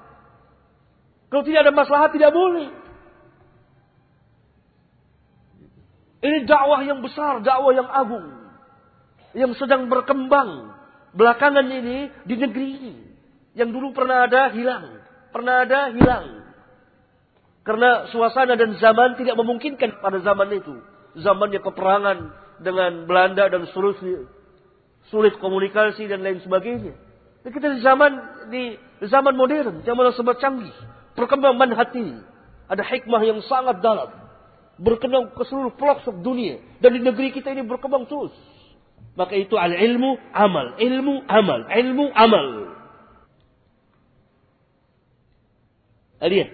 Kalau 1.32 1.43
tidak 1.48 1.67
ada 1.67 1.74
maslahat 1.76 2.10
tidak 2.12 2.36
boleh. 2.36 2.67
Ini 6.19 6.43
dakwah 6.43 6.84
yang 6.84 7.00
besar, 7.00 7.39
dakwah 7.39 7.72
yang 7.72 7.88
agung, 7.88 8.28
yang 9.32 9.56
sedang 9.56 9.88
berkembang 9.88 10.79
belakangan 11.13 11.65
ini 11.65 12.12
di 12.26 12.36
negeri 12.38 12.67
ini. 12.80 12.93
Yang 13.58 13.69
dulu 13.76 13.88
pernah 13.91 14.30
ada 14.30 14.54
hilang, 14.54 15.02
pernah 15.34 15.65
ada 15.65 15.89
hilang. 15.91 16.26
Karena 17.65 18.10
suasana 18.10 18.56
dan 18.58 18.78
zaman 18.82 19.19
tidak 19.19 19.36
memungkinkan 19.38 20.02
pada 20.02 20.22
zaman 20.24 20.50
itu 20.58 20.80
zamannya 21.17 21.60
peperangan 21.63 22.17
dengan 22.62 23.08
Belanda 23.10 23.50
dan 23.50 23.65
seterusnya. 23.69 24.30
Sulit 25.10 25.34
komunikasi 25.41 26.06
dan 26.06 26.22
lain 26.22 26.38
sebagainya. 26.45 26.93
Dan 27.41 27.50
kita 27.56 27.67
di 27.72 27.80
zaman 27.82 28.12
di 28.52 28.63
zaman 29.10 29.34
modern, 29.34 29.82
zaman 29.82 30.12
yang 30.12 30.17
sangat 30.17 30.38
canggih, 30.43 30.76
perkembangan 31.17 31.72
hati, 31.74 32.19
ada 32.69 32.84
hikmah 32.84 33.22
yang 33.26 33.39
sangat 33.48 33.82
dalam, 33.82 34.12
berkembang 34.78 35.34
ke 35.34 35.43
seluruh 35.48 35.74
pelosok 35.74 36.19
dunia 36.22 36.62
dan 36.84 36.93
di 36.93 37.02
negeri 37.02 37.34
kita 37.34 37.50
ini 37.56 37.65
berkembang 37.65 38.06
terus. 38.06 38.36
Maka 39.19 39.36
itu 39.36 39.60
al 39.60 39.75
ilmu 39.75 40.15
amal, 40.32 40.79
ilmu 40.79 41.27
amal, 41.27 41.67
ilmu 41.67 42.05
amal. 42.15 42.47
Lihat, 46.23 46.49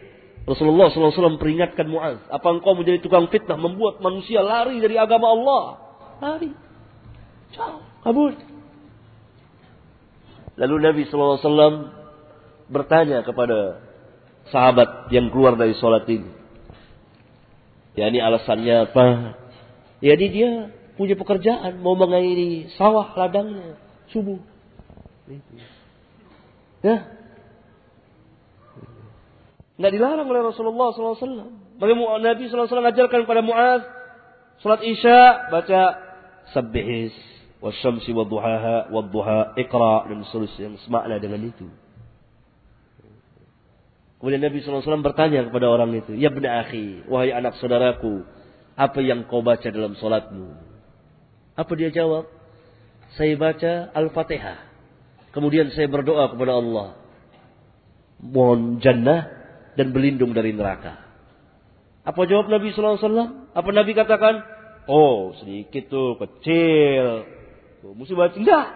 Rasulullah 0.49 0.89
SAW 0.89 1.37
peringatkan 1.37 1.85
Muaz, 1.85 2.17
apa 2.25 2.47
engkau 2.49 2.73
menjadi 2.73 3.05
tukang 3.05 3.29
fitnah 3.29 3.57
membuat 3.57 4.01
manusia 4.01 4.41
lari 4.41 4.81
dari 4.81 4.97
agama 4.97 5.29
Allah? 5.29 5.63
Lari. 6.17 6.51
Jauh, 7.53 7.85
kabur. 8.01 8.33
Lalu 10.57 10.75
Nabi 10.81 11.01
SAW 11.05 11.93
bertanya 12.73 13.21
kepada 13.21 13.85
sahabat 14.49 15.13
yang 15.13 15.29
keluar 15.29 15.53
dari 15.53 15.77
sholat 15.77 16.09
ini. 16.09 16.33
Ya 17.93 18.09
ini 18.09 18.17
alasannya 18.25 18.89
apa? 18.89 19.05
Jadi 20.01 20.25
dia 20.33 20.51
punya 20.95 21.15
pekerjaan, 21.19 21.79
mau 21.83 21.95
mengairi 21.95 22.71
sawah 22.79 23.15
ladangnya 23.15 23.79
subuh. 24.09 24.39
Ya, 26.85 27.15
Nggak 29.75 29.91
dilarang 29.91 30.27
oleh 30.31 30.41
Rasulullah 30.51 30.95
SAW. 30.95 31.51
Bagaimana 31.75 32.23
Nabi 32.23 32.47
SAW 32.47 32.71
ajarkan 32.71 33.27
kepada 33.27 33.43
Mu'ad. 33.43 33.81
Salat 34.63 34.81
Isya 34.87 35.51
baca 35.51 35.81
Sabbihis. 36.55 37.11
Wasyamsi 37.59 38.15
wadduhaha 38.15 38.87
wadduha 38.95 39.59
ikra. 39.59 40.07
Dan 40.07 40.23
seterusnya 40.31 40.71
yang 40.71 40.75
semakna 40.87 41.19
dengan 41.19 41.43
itu. 41.43 41.67
Kemudian 44.23 44.47
Nabi 44.47 44.63
SAW 44.63 45.03
bertanya 45.03 45.43
kepada 45.43 45.67
orang 45.67 45.91
itu. 45.91 46.15
Ya 46.15 46.31
benda 46.31 46.63
akhi. 46.63 47.03
Wahai 47.11 47.35
anak 47.35 47.59
saudaraku. 47.59 48.23
Apa 48.79 49.03
yang 49.03 49.27
kau 49.27 49.43
baca 49.43 49.67
dalam 49.67 49.99
solatmu? 49.99 50.74
Apa 51.55 51.71
dia 51.79 51.89
jawab? 51.91 52.27
Saya 53.15 53.39
baca 53.39 53.89
Al-Fatihah. 53.95 54.59
Kemudian 55.31 55.71
saya 55.71 55.87
berdoa 55.87 56.31
kepada 56.31 56.59
Allah. 56.59 56.99
Mohon 58.19 58.79
jannah 58.83 59.27
dan 59.79 59.91
berlindung 59.91 60.31
dari 60.31 60.51
neraka. 60.55 60.99
Apa 62.03 62.27
jawab 62.27 62.51
Nabi 62.51 62.71
Wasallam? 62.71 63.51
Apa 63.51 63.69
Nabi 63.71 63.91
katakan? 63.95 64.43
Oh 64.85 65.33
sedikit 65.39 65.89
tuh 65.89 66.19
kecil. 66.21 67.27
Tuh, 67.83 67.91
musibah 67.95 68.31
enggak. 68.31 68.67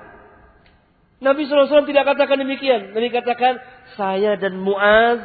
Nabi 1.20 1.48
Wasallam 1.48 1.88
tidak 1.88 2.15
katakan 2.15 2.39
demikian. 2.44 2.96
Nabi 2.96 3.12
katakan 3.12 3.60
saya 4.00 4.39
dan 4.39 4.60
Muaz 4.60 5.24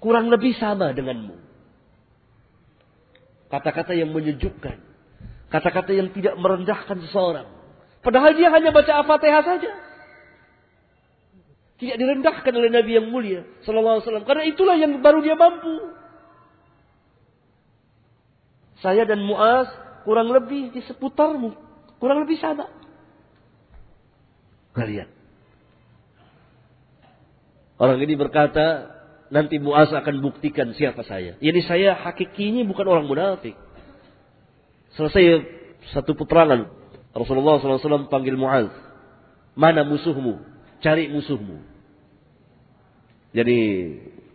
kurang 0.00 0.28
lebih 0.28 0.56
sama 0.60 0.92
denganmu. 0.92 1.40
Kata-kata 3.48 3.92
yang 3.92 4.12
menyejukkan. 4.16 4.91
Kata-kata 5.52 5.92
yang 5.92 6.08
tidak 6.16 6.32
merendahkan 6.40 6.96
seseorang. 7.04 7.44
Padahal 8.00 8.32
dia 8.32 8.48
hanya 8.48 8.72
baca 8.72 8.88
Al-Fatihah 9.04 9.44
saja. 9.44 9.72
Tidak 11.76 11.96
direndahkan 11.98 12.52
oleh 12.54 12.70
Nabi 12.70 12.94
yang 12.94 13.10
mulia 13.10 13.42
sallallahu 13.66 13.98
alaihi 13.98 14.06
wasallam 14.06 14.26
karena 14.26 14.44
itulah 14.46 14.76
yang 14.78 15.02
baru 15.02 15.18
dia 15.18 15.34
mampu. 15.34 15.92
Saya 18.82 19.02
dan 19.06 19.22
Muaz 19.22 19.66
kurang 20.06 20.30
lebih 20.30 20.74
di 20.74 20.80
seputarmu, 20.86 21.54
kurang 21.98 22.22
lebih 22.22 22.38
sama. 22.38 22.70
Kalian. 24.72 25.10
Orang 27.82 27.98
ini 27.98 28.14
berkata, 28.14 28.90
nanti 29.34 29.58
Muaz 29.58 29.90
akan 29.90 30.22
buktikan 30.22 30.70
siapa 30.78 31.02
saya. 31.02 31.34
Jadi 31.42 31.60
saya 31.66 31.98
hakikinya 31.98 32.62
bukan 32.62 32.86
orang 32.86 33.06
munafik. 33.10 33.58
Selesai 34.92 35.24
satu 35.96 36.12
peperangan, 36.12 36.68
Rasulullah 37.16 37.60
SAW 37.60 38.12
panggil 38.12 38.36
Muaz. 38.36 38.68
Mana 39.56 39.84
musuhmu? 39.84 40.40
Cari 40.84 41.08
musuhmu. 41.08 41.60
Jadi 43.32 43.60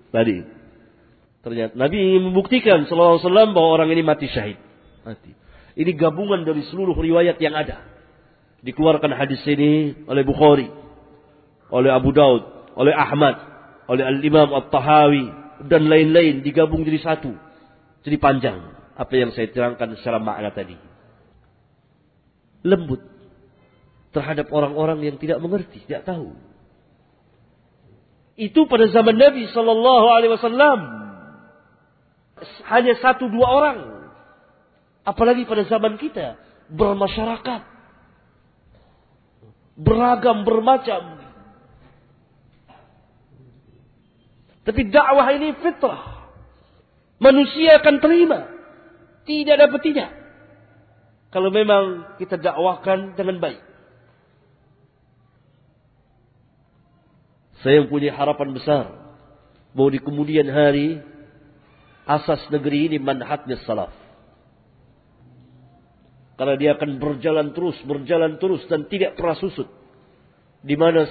tadi 0.10 0.38
ternyata 1.46 1.78
Nabi 1.78 1.98
ingin 2.02 2.34
membuktikan 2.34 2.89
wasallam 2.89 3.54
bahwa 3.54 3.70
orang 3.78 3.89
ini 3.93 4.02
mati 4.02 4.26
syahid. 4.30 4.58
Mati. 5.06 5.34
Ini 5.78 5.91
gabungan 5.93 6.41
dari 6.41 6.65
seluruh 6.74 6.98
riwayat 6.98 7.38
yang 7.38 7.54
ada. 7.54 7.86
Dikeluarkan 8.65 9.13
hadis 9.13 9.46
ini 9.46 9.93
oleh 10.10 10.26
Bukhari, 10.26 10.65
oleh 11.70 11.93
Abu 11.93 12.10
Daud, 12.10 12.74
oleh 12.74 12.93
Ahmad, 12.98 13.38
oleh 13.86 14.02
Al-Imam 14.02 14.50
At-Tahawi 14.58 15.26
dan 15.70 15.86
lain-lain 15.86 16.41
digabung 16.41 16.82
jadi 16.82 16.98
satu. 17.06 17.38
Jadi 18.02 18.17
panjang 18.17 18.77
apa 18.98 19.14
yang 19.14 19.30
saya 19.30 19.54
terangkan 19.54 19.94
secara 20.02 20.18
makna 20.18 20.50
tadi. 20.50 20.74
Lembut 22.66 23.06
terhadap 24.10 24.50
orang-orang 24.50 25.06
yang 25.06 25.16
tidak 25.22 25.38
mengerti, 25.38 25.86
tidak 25.86 26.10
tahu. 26.10 26.34
Itu 28.34 28.66
pada 28.66 28.90
zaman 28.90 29.14
Nabi 29.14 29.46
Shallallahu 29.54 30.08
Alaihi 30.10 30.34
Wasallam 30.34 30.80
hanya 32.66 32.98
satu 32.98 33.30
dua 33.30 33.48
orang. 33.48 33.80
Apalagi 35.06 35.46
pada 35.46 35.64
zaman 35.70 36.02
kita 36.02 36.36
bermasyarakat, 36.74 37.62
beragam 39.78 40.42
bermacam. 40.42 41.22
Tapi 44.66 44.82
dakwah 44.92 45.32
ini 45.32 45.56
fitrah. 45.62 46.34
Manusia 47.24 47.80
akan 47.80 47.96
terima. 48.04 48.57
Tidak 49.28 49.56
dapat 49.60 49.82
tidak. 49.84 50.10
Kalau 51.36 51.52
memang 51.52 52.16
kita 52.16 52.40
dakwahkan 52.40 53.20
dengan 53.20 53.44
baik. 53.44 53.60
Saya 57.60 57.84
punya 57.84 58.16
harapan 58.16 58.56
besar 58.56 58.86
bahwa 59.76 59.90
di 59.92 60.00
kemudian 60.00 60.48
hari 60.48 61.04
asas 62.08 62.40
negeri 62.48 62.88
ini 62.88 62.98
manhatnya 63.04 63.60
salaf. 63.68 63.92
Karena 66.38 66.56
dia 66.56 66.78
akan 66.78 67.02
berjalan 67.02 67.52
terus, 67.52 67.76
berjalan 67.84 68.38
terus 68.40 68.63
dan 68.72 68.88
tidak 68.88 69.18
pernah 69.20 69.36
susut. 69.42 69.68
Di 70.62 70.78
mana 70.80 71.04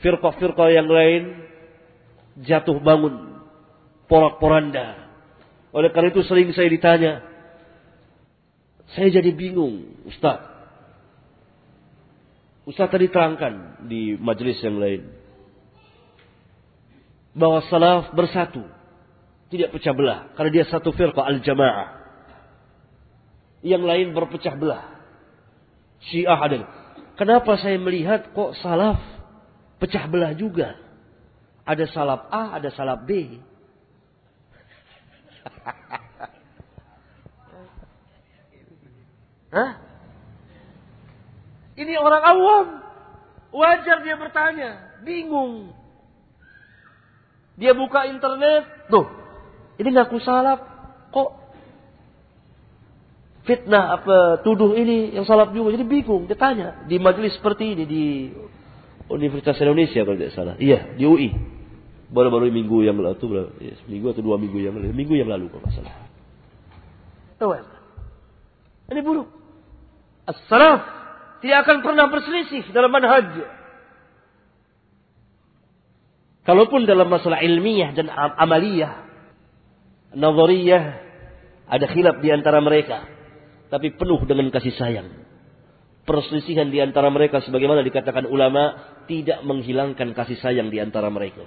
firqah-firqah 0.00 0.68
yang 0.72 0.88
lain 0.88 1.22
jatuh 2.46 2.78
bangun, 2.80 3.44
porak-poranda. 4.06 5.10
Oleh 5.74 5.90
karena 5.90 6.14
itu 6.14 6.22
sering 6.22 6.54
saya 6.54 6.70
ditanya, 6.70 7.29
saya 8.94 9.08
jadi 9.10 9.30
bingung, 9.30 10.02
Ustaz. 10.06 10.42
Ustaz 12.66 12.90
tadi 12.90 13.06
terangkan 13.10 13.86
di 13.86 14.18
majelis 14.18 14.58
yang 14.62 14.78
lain 14.78 15.02
bahwa 17.34 17.62
salaf 17.70 18.10
bersatu. 18.14 18.66
Tidak 19.50 19.74
pecah 19.74 19.94
belah. 19.94 20.30
Karena 20.38 20.50
dia 20.54 20.64
satu 20.70 20.94
firqa 20.94 21.26
al-jamaah. 21.26 21.98
Yang 23.66 23.82
lain 23.82 24.06
berpecah 24.14 24.54
belah. 24.54 25.02
Syiah 26.06 26.38
ada. 26.38 26.70
Kenapa 27.18 27.58
saya 27.58 27.76
melihat 27.76 28.30
kok 28.30 28.54
salaf 28.62 29.02
pecah 29.82 30.06
belah 30.06 30.32
juga? 30.38 30.78
Ada 31.66 31.90
salaf 31.90 32.30
A, 32.30 32.56
ada 32.58 32.70
salaf 32.70 33.02
B. 33.04 33.10
Hah? 39.50 39.72
Ini 41.78 41.94
orang 41.98 42.22
awam. 42.22 42.66
Wajar 43.50 44.06
dia 44.06 44.14
bertanya. 44.14 44.70
Bingung. 45.02 45.74
Dia 47.60 47.76
buka 47.76 48.08
internet, 48.08 48.88
tuh, 48.88 49.04
ini 49.76 49.92
ngaku 49.92 50.16
salaf, 50.24 50.64
kok 51.12 51.30
fitnah 53.44 54.00
apa 54.00 54.40
tuduh 54.40 54.72
ini 54.72 55.12
yang 55.12 55.28
salaf 55.28 55.52
juga. 55.52 55.76
Jadi 55.76 55.84
bingung, 55.84 56.24
dia 56.24 56.40
tanya 56.40 56.88
di 56.88 56.96
majelis 56.96 57.36
seperti 57.36 57.76
ini 57.76 57.84
di 57.84 58.04
Universitas 59.12 59.60
Indonesia 59.60 60.00
kalau 60.08 60.16
tidak 60.16 60.32
salah. 60.32 60.54
Iya, 60.56 60.96
di 60.96 61.04
UI. 61.04 61.30
Baru-baru 62.08 62.48
minggu 62.48 62.80
yang 62.80 62.96
lalu, 62.96 63.20
tuh, 63.20 63.28
ya, 63.60 63.76
minggu 63.86 64.08
atau 64.16 64.24
dua 64.24 64.40
minggu 64.40 64.56
yang 64.56 64.74
lalu, 64.80 64.96
minggu 64.96 65.14
yang 65.20 65.28
lalu 65.28 65.52
kalau 65.52 65.62
nggak 65.62 65.74
salah. 65.76 65.94
Tahu 67.36 67.50
Ini 68.90 69.00
buruk. 69.04 69.39
As-salaf 70.30 70.80
tidak 71.42 71.66
akan 71.66 71.76
pernah 71.82 72.06
berselisih 72.06 72.70
dalam 72.70 72.92
manhaj. 72.94 73.42
Kalaupun 76.46 76.86
dalam 76.86 77.10
masalah 77.10 77.42
ilmiah 77.42 77.92
dan 77.92 78.08
amaliyah, 78.14 79.06
nazariyah, 80.14 80.84
Ada 81.70 81.86
khilaf 81.86 82.18
di 82.18 82.34
antara 82.34 82.58
mereka. 82.58 83.06
Tapi 83.70 83.94
penuh 83.94 84.26
dengan 84.26 84.50
kasih 84.50 84.74
sayang. 84.74 85.06
Perselisihan 86.02 86.66
di 86.66 86.82
antara 86.82 87.06
mereka 87.14 87.38
sebagaimana 87.38 87.86
dikatakan 87.86 88.26
ulama 88.26 88.74
tidak 89.06 89.46
menghilangkan 89.46 90.10
kasih 90.10 90.34
sayang 90.42 90.66
di 90.74 90.82
antara 90.82 91.06
mereka. 91.14 91.46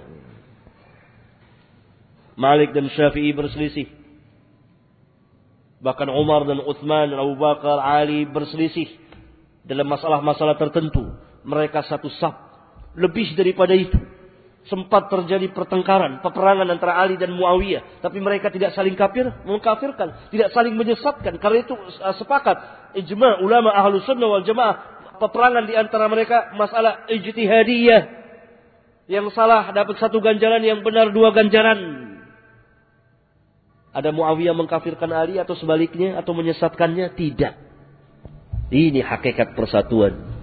Malik 2.40 2.72
dan 2.72 2.88
Syafi'i 2.88 3.36
berselisih. 3.36 4.03
Bahkan 5.84 6.08
Umar 6.08 6.48
dan 6.48 6.64
Uthman 6.64 7.12
dan 7.12 7.20
Abu 7.20 7.36
Bakar, 7.36 7.76
Ali 7.76 8.24
berselisih. 8.24 8.88
Dalam 9.68 9.84
masalah-masalah 9.84 10.56
tertentu. 10.56 11.12
Mereka 11.44 11.84
satu 11.84 12.08
sab. 12.16 12.32
Lebih 12.96 13.36
daripada 13.36 13.76
itu 13.76 14.00
sempat 14.64 15.12
terjadi 15.12 15.52
pertengkaran, 15.52 16.24
peperangan 16.24 16.64
antara 16.72 16.96
Ali 16.96 17.20
dan 17.20 17.36
Muawiyah, 17.36 18.00
tapi 18.00 18.16
mereka 18.16 18.48
tidak 18.48 18.72
saling 18.72 18.96
kafir, 18.96 19.28
mengkafirkan, 19.44 20.32
tidak 20.32 20.48
saling 20.56 20.72
menyesatkan. 20.72 21.36
Karena 21.36 21.58
itu 21.60 21.76
uh, 21.76 22.14
sepakat 22.16 22.56
ijma 22.96 23.44
ulama 23.44 23.76
ahlu 23.76 24.00
sunnah 24.08 24.24
wal 24.24 24.44
jamaah 24.44 24.76
peperangan 25.20 25.68
di 25.68 25.74
antara 25.76 26.08
mereka 26.08 26.56
masalah 26.56 27.04
ijtihadiyah. 27.12 28.24
Yang 29.04 29.36
salah 29.36 29.68
dapat 29.68 30.00
satu 30.00 30.16
ganjaran, 30.24 30.64
yang 30.64 30.80
benar 30.80 31.12
dua 31.12 31.28
ganjaran. 31.36 32.03
Ada 33.94 34.10
Muawiyah 34.10 34.58
mengkafirkan 34.58 35.06
Ali 35.14 35.38
atau 35.38 35.54
sebaliknya 35.54 36.18
atau 36.18 36.34
menyesatkannya? 36.34 37.14
Tidak. 37.14 37.54
Ini 38.74 39.00
hakikat 39.06 39.54
persatuan. 39.54 40.34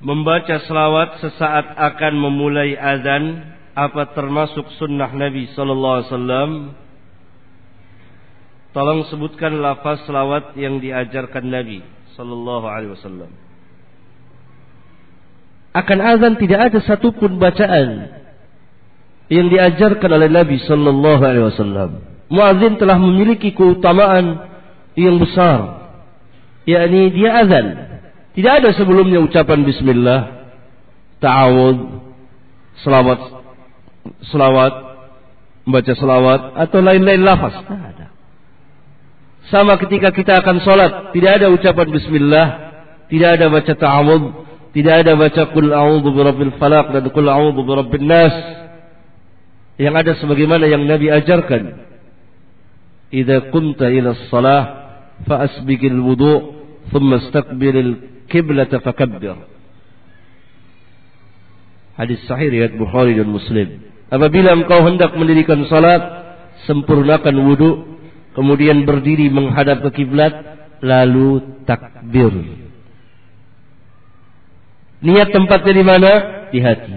Membaca 0.00 0.56
selawat 0.64 1.20
sesaat 1.20 1.76
akan 1.76 2.14
memulai 2.16 2.72
azan 2.72 3.52
apa 3.76 4.16
termasuk 4.16 4.64
sunnah 4.80 5.12
Nabi 5.12 5.50
sallallahu 5.52 5.96
alaihi 5.98 6.08
wasallam? 6.08 6.50
Tolong 8.70 9.02
sebutkan 9.10 9.58
lafaz 9.58 10.00
selawat 10.06 10.54
yang 10.54 10.78
diajarkan 10.78 11.52
Nabi 11.52 11.82
sallallahu 12.14 12.64
alaihi 12.70 12.94
wasallam. 12.96 13.49
Akan 15.70 15.98
azan 16.02 16.34
tidak 16.40 16.70
ada 16.70 16.78
satupun 16.82 17.38
bacaan 17.38 18.10
yang 19.30 19.46
diajarkan 19.46 20.10
oleh 20.10 20.26
Nabi 20.26 20.58
sallallahu 20.66 21.22
alaihi 21.22 21.46
wasallam. 21.46 21.90
Muazin 22.30 22.78
telah 22.78 22.98
memiliki 22.98 23.54
keutamaan 23.54 24.50
yang 24.98 25.18
besar, 25.22 25.90
yakni 26.66 27.14
dia 27.14 27.46
azan 27.46 27.90
tidak 28.30 28.52
ada 28.62 28.70
sebelumnya 28.78 29.18
ucapan 29.18 29.66
bismillah, 29.66 30.20
ta'awud, 31.18 31.78
selawat, 32.86 33.20
selawat, 34.30 34.74
membaca 35.66 35.92
selawat 35.98 36.40
atau 36.54 36.78
lain-lain 36.78 37.26
lafaz. 37.26 37.58
Tidak 37.58 37.74
ada. 37.90 38.06
Sama 39.50 39.74
ketika 39.82 40.14
kita 40.14 40.38
akan 40.46 40.62
sholat, 40.62 41.10
tidak 41.10 41.42
ada 41.42 41.50
ucapan 41.50 41.90
bismillah, 41.90 42.46
tidak 43.10 43.30
ada 43.34 43.46
baca 43.50 43.72
ta'awud, 43.74 44.22
tidak 44.70 44.94
ada 45.02 45.18
baca 45.18 45.42
kul 45.50 45.74
a'udhu 45.74 46.14
birabbil 46.14 46.54
falak 46.62 46.94
dan 46.94 47.10
kul 47.10 47.26
a'udhu 47.26 47.66
birabbin 47.66 48.06
nas. 48.06 48.34
Yang 49.80 49.94
ada 49.96 50.12
sebagaimana 50.22 50.70
yang 50.70 50.86
Nabi 50.86 51.10
ajarkan. 51.10 51.90
Idza 53.10 53.50
kunta 53.50 53.90
ila 53.90 54.14
salah 54.30 54.62
fa 55.26 55.42
asbigil 55.42 55.98
wudu' 55.98 56.62
thumma 56.94 57.18
istaqbilil 57.18 58.24
kiblata 58.30 58.78
fakabbir. 58.78 59.42
Hadis 61.98 62.22
sahih 62.30 62.54
riwayat 62.54 62.78
Bukhari 62.78 63.18
dan 63.18 63.28
Muslim. 63.28 63.90
Apabila 64.10 64.54
engkau 64.54 64.86
hendak 64.86 65.14
mendirikan 65.18 65.66
salat, 65.66 66.00
sempurnakan 66.64 67.36
wudu, 67.46 67.70
kemudian 68.38 68.86
berdiri 68.86 69.28
menghadap 69.28 69.82
ke 69.90 70.02
kiblat, 70.02 70.32
lalu 70.80 71.60
takbir. 71.66 72.59
Niat 75.00 75.28
tempatnya 75.32 75.72
di 75.72 75.84
mana? 75.84 76.12
Di 76.52 76.60
hati. 76.60 76.92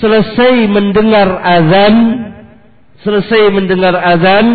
Selesai 0.00 0.64
mendengar 0.70 1.28
azan, 1.44 1.96
selesai 3.04 3.52
mendengar 3.52 3.92
azan, 3.92 4.46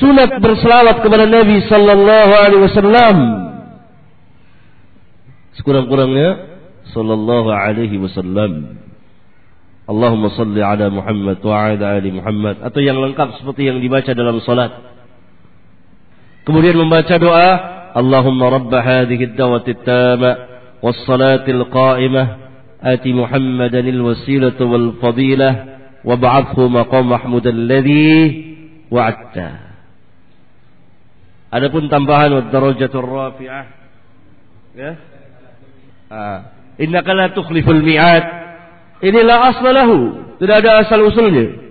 sunat 0.00 0.40
berselawat 0.40 1.04
kepada 1.04 1.28
Nabi 1.28 1.60
sallallahu 1.68 2.32
alaihi 2.32 2.64
wasallam. 2.64 3.16
Sekurang-kurangnya 5.60 6.30
sallallahu 6.96 7.48
alaihi 7.52 8.00
wasallam. 8.00 8.80
Allahumma 9.84 10.32
salli 10.32 10.64
ala 10.64 10.88
Muhammad 10.88 11.44
wa 11.44 11.54
ala 11.60 12.00
ali 12.00 12.08
Muhammad 12.08 12.56
atau 12.64 12.80
yang 12.80 12.96
lengkap 12.96 13.36
seperti 13.36 13.68
yang 13.68 13.84
dibaca 13.84 14.16
dalam 14.16 14.40
salat. 14.40 14.72
Kemudian 16.48 16.76
membaca 16.76 17.20
doa, 17.20 17.50
Allahumma 17.94 18.50
rabb 18.50 18.74
hadhihi 18.74 19.30
ad-dawati 19.30 19.70
at-tama 19.78 20.30
was-salati 20.82 21.54
al-qa'imah 21.54 22.26
ati 22.82 23.14
Muhammadan 23.14 23.86
al-wasilata 23.86 24.66
wal-fadilah 24.66 25.52
wab'athhu 26.02 26.68
maqam 26.68 27.06
mahmud 27.06 27.46
alladhi 27.46 28.18
wa'adta. 28.90 29.48
Adapun 31.54 31.86
tambahan 31.86 32.50
darajatul 32.50 33.06
rafi'ah 33.06 33.64
ya. 34.74 34.92
Ah, 36.10 36.38
innaka 36.82 37.14
la 37.14 37.30
tukhliful 37.30 37.78
mi'ad. 37.78 38.24
Inilah 39.06 39.54
aslahu, 39.54 39.96
tidak 40.42 40.66
ada 40.66 40.82
asal 40.82 40.98
usulnya. 41.06 41.62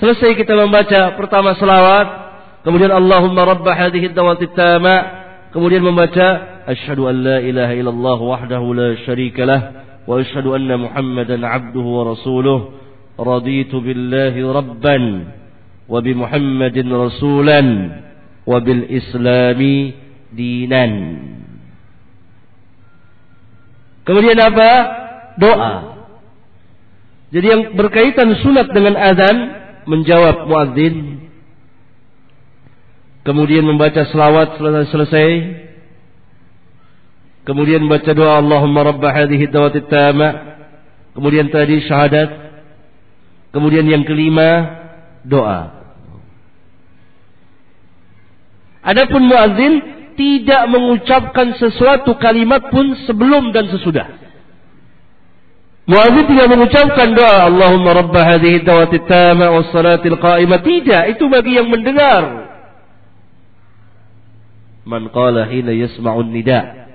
Selesai 0.00 0.34
kita 0.40 0.56
membaca 0.56 1.14
pertama 1.14 1.54
selawat, 1.54 2.21
Kemudian 2.62 2.94
Allahumma 2.94 3.42
rabba 3.42 3.74
hadhihi 3.74 4.14
dawati 4.14 4.46
tama. 4.54 5.22
Kemudian 5.50 5.82
membaca 5.82 6.62
asyhadu 6.70 7.10
an 7.10 7.16
la 7.20 7.38
ilaha 7.42 7.74
illallah 7.74 8.18
wahdahu 8.22 8.72
la 8.72 8.88
syarikalah 9.02 9.60
wa 10.06 10.22
asyhadu 10.22 10.54
anna 10.54 10.78
Muhammadan 10.78 11.42
abduhu 11.42 11.88
wa 11.90 12.02
rasuluh. 12.14 12.58
Raditu 13.18 13.82
billahi 13.82 14.40
rabban 14.40 15.04
wa 15.90 15.98
bi 16.00 16.14
Muhammadin 16.16 16.88
rasulan 16.88 17.68
wa 18.46 18.56
bil 18.62 18.88
islami 18.88 19.92
dinan. 20.32 20.92
Kemudian 24.02 24.38
apa? 24.38 24.70
Doa. 25.38 25.74
Jadi 27.32 27.46
yang 27.46 27.62
berkaitan 27.78 28.34
sunat 28.42 28.70
dengan 28.70 28.98
azan 28.98 29.36
menjawab 29.88 30.46
muadzin 30.46 31.21
Kemudian 33.22 33.62
membaca 33.62 34.02
selawat 34.10 34.58
selesai 34.58 34.86
selesai. 34.90 35.30
Kemudian 37.46 37.86
membaca 37.86 38.10
doa 38.10 38.42
Allahumma 38.42 38.86
rabb 38.86 39.02
hadhihi 39.02 39.46
dawati 39.46 39.86
tama. 39.86 40.58
Kemudian 41.14 41.46
tadi 41.50 41.82
syahadat. 41.86 42.30
Kemudian 43.54 43.86
yang 43.86 44.02
kelima 44.02 44.82
doa. 45.22 45.82
Adapun 48.82 49.30
muadzin 49.30 49.74
tidak 50.18 50.62
mengucapkan 50.66 51.54
sesuatu 51.54 52.18
kalimat 52.18 52.66
pun 52.74 52.98
sebelum 53.06 53.54
dan 53.54 53.70
sesudah. 53.70 54.18
Muadzin 55.86 56.26
tidak 56.26 56.46
mengucapkan 56.50 57.14
doa 57.14 57.46
Allahumma 57.46 57.94
rabb 58.02 58.14
hadhihi 58.14 58.66
dawati 58.66 58.98
tama 59.06 59.54
was 59.54 59.70
salatil 59.70 60.18
qa'imah 60.18 60.62
tidak, 60.62 61.14
itu 61.14 61.24
bagi 61.30 61.58
yang 61.58 61.70
mendengar. 61.70 62.51
Man 64.82 65.10
qala 65.14 65.46
hina 65.46 65.70
yasma'un 65.70 66.34
nida. 66.34 66.90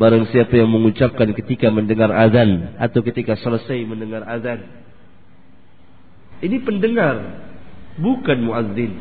Barang 0.00 0.24
siapa 0.32 0.56
yang 0.56 0.72
mengucapkan 0.72 1.28
ketika 1.36 1.68
mendengar 1.68 2.08
azan 2.08 2.72
atau 2.80 3.04
ketika 3.04 3.36
selesai 3.36 3.84
mendengar 3.84 4.24
azan. 4.24 4.64
Ini 6.40 6.56
pendengar, 6.64 7.44
bukan 8.00 8.38
muadzin. 8.40 8.96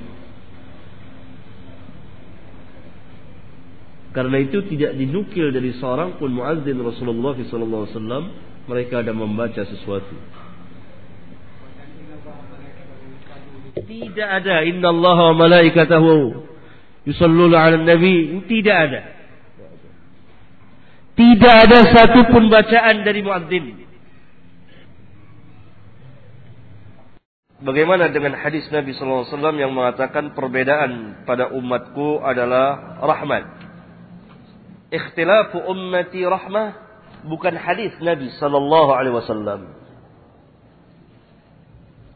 Karena 4.12 4.44
itu 4.44 4.60
tidak 4.68 5.00
dinukil 5.00 5.56
dari 5.56 5.72
seorang 5.80 6.20
pun 6.20 6.36
muadzin 6.36 6.76
Rasulullah 6.84 7.38
SAW 7.48 8.28
mereka 8.68 9.00
ada 9.00 9.16
membaca 9.16 9.64
sesuatu. 9.64 10.20
Tidak 13.80 14.30
ada 14.44 14.68
Inna 14.68 14.92
Allah 14.92 15.18
wa 15.32 15.36
malaikatahu 15.48 16.49
yusalluna 17.10 17.58
'alan 17.58 17.90
nabi, 17.90 18.46
tidak 18.46 18.78
ada. 18.78 19.02
Tidak 21.20 21.56
ada 21.68 21.80
satu 21.92 22.32
pun 22.32 22.48
bacaan 22.48 23.04
dari 23.04 23.20
muadzin. 23.20 23.90
Bagaimana 27.60 28.08
dengan 28.08 28.40
hadis 28.40 28.64
Nabi 28.72 28.96
SAW 28.96 29.28
yang 29.60 29.76
mengatakan 29.76 30.32
perbedaan 30.32 31.26
pada 31.28 31.52
umatku 31.52 32.24
adalah 32.24 32.96
rahmat. 33.04 33.68
ikhtilafu 34.90 35.60
ummati 35.70 36.24
rahmah 36.24 36.74
bukan 37.28 37.54
hadis 37.60 37.92
Nabi 38.00 38.32
sallallahu 38.40 38.96
alaihi 38.96 39.16
wasallam. 39.20 39.76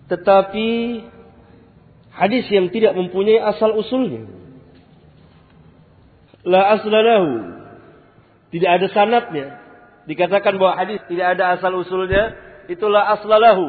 Tetapi 0.08 0.70
hadis 2.16 2.48
yang 2.48 2.72
tidak 2.72 2.96
mempunyai 2.96 3.44
asal 3.44 3.76
usulnya. 3.76 4.43
La 6.44 6.76
aslalahu. 6.76 7.32
Tidak 8.52 8.70
ada 8.70 8.88
sanatnya. 8.92 9.48
Dikatakan 10.04 10.60
bahwa 10.60 10.76
hadis 10.76 11.00
tidak 11.08 11.40
ada 11.40 11.56
asal 11.56 11.72
usulnya, 11.80 12.36
itulah 12.68 13.16
aslalahu. 13.16 13.68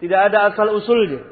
Tidak 0.00 0.18
ada 0.18 0.50
asal 0.50 0.72
usulnya. 0.74 1.22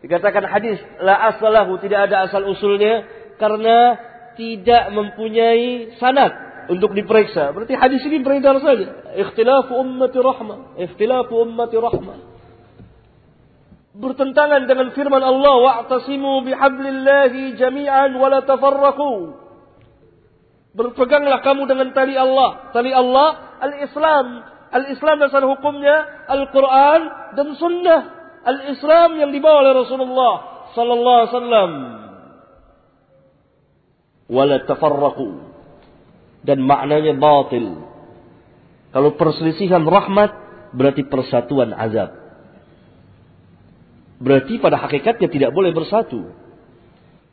Dikatakan 0.00 0.48
hadis 0.48 0.80
la 1.04 1.28
aslalahu 1.28 1.76
tidak 1.76 2.08
ada 2.08 2.24
asal 2.24 2.40
usulnya 2.48 3.04
karena 3.36 4.00
tidak 4.32 4.96
mempunyai 4.96 5.92
sanad 6.00 6.32
untuk 6.72 6.96
diperiksa. 6.96 7.52
Berarti 7.52 7.76
hadis 7.76 8.00
ini 8.08 8.24
beredar 8.24 8.56
saja. 8.64 9.12
Ikhtilafu 9.20 9.76
ummati 9.76 10.16
rahmah. 10.16 10.80
Ikhtilafu 10.80 11.34
ummati 11.44 11.76
rahmah. 11.76 12.18
Bertentangan 14.00 14.64
dengan 14.64 14.94
firman 14.96 15.20
Allah. 15.20 15.54
Wa'tasimu 15.60 16.48
bihablillahi 16.48 17.60
jami'an 17.60 18.16
wa 18.16 18.32
la 18.32 18.40
tafarraku. 18.40 19.36
Berpeganglah 20.70 21.42
kamu 21.42 21.66
dengan 21.66 21.90
tali 21.90 22.14
Allah. 22.14 22.70
Tali 22.70 22.94
Allah, 22.94 23.58
al-Islam. 23.58 24.26
Al-Islam 24.70 25.16
dasar 25.18 25.42
hukumnya, 25.42 26.26
Al-Quran 26.30 27.00
dan 27.34 27.48
Sunnah. 27.58 28.00
Al-Islam 28.46 29.18
yang 29.18 29.30
dibawa 29.34 29.66
oleh 29.66 29.74
Rasulullah 29.84 30.34
Sallallahu 30.72 31.18
Alaihi 31.20 31.32
Wasallam 31.34 31.72
wala 34.30 34.62
dan 36.40 36.58
maknanya 36.62 37.18
batil. 37.18 37.84
Kalau 38.94 39.10
perselisihan 39.18 39.82
rahmat 39.84 40.30
berarti 40.72 41.04
persatuan 41.04 41.74
azab. 41.74 42.16
Berarti 44.22 44.56
pada 44.62 44.78
hakikatnya 44.80 45.28
tidak 45.28 45.50
boleh 45.52 45.74
bersatu. 45.74 46.32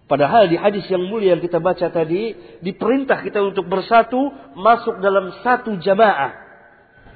Padahal 0.08 0.48
di 0.48 0.56
hadis 0.56 0.88
yang 0.88 1.04
mulia 1.04 1.36
yang 1.36 1.44
kita 1.44 1.60
baca 1.60 1.92
tadi 1.92 2.32
diperintah 2.64 3.20
kita 3.28 3.44
untuk 3.44 3.68
bersatu 3.68 4.32
masuk 4.56 5.04
dalam 5.04 5.36
satu 5.44 5.76
jamaah 5.84 6.48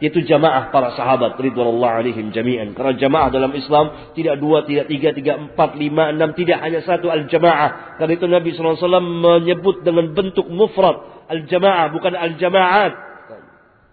yaitu 0.01 0.25
jamaah 0.25 0.73
para 0.73 0.97
sahabat 0.97 1.37
ridwanullah 1.37 2.01
alaihim 2.01 2.33
jami'an. 2.33 2.73
Karena 2.73 2.97
jamaah 2.97 3.29
dalam 3.29 3.53
Islam 3.53 4.11
tidak 4.17 4.41
dua, 4.41 4.65
tidak 4.65 4.89
tiga, 4.89 5.13
tiga, 5.13 5.37
empat, 5.37 5.77
lima, 5.77 6.09
enam, 6.09 6.33
tidak 6.33 6.57
hanya 6.57 6.81
satu 6.81 7.13
al-jamaah. 7.13 8.01
Karena 8.01 8.13
itu 8.17 8.25
Nabi 8.25 8.49
SAW 8.57 8.81
menyebut 8.97 9.85
dengan 9.85 10.09
bentuk 10.09 10.49
mufrad 10.49 11.29
al-jamaah, 11.29 11.93
bukan 11.93 12.17
al-jamaat. 12.17 12.93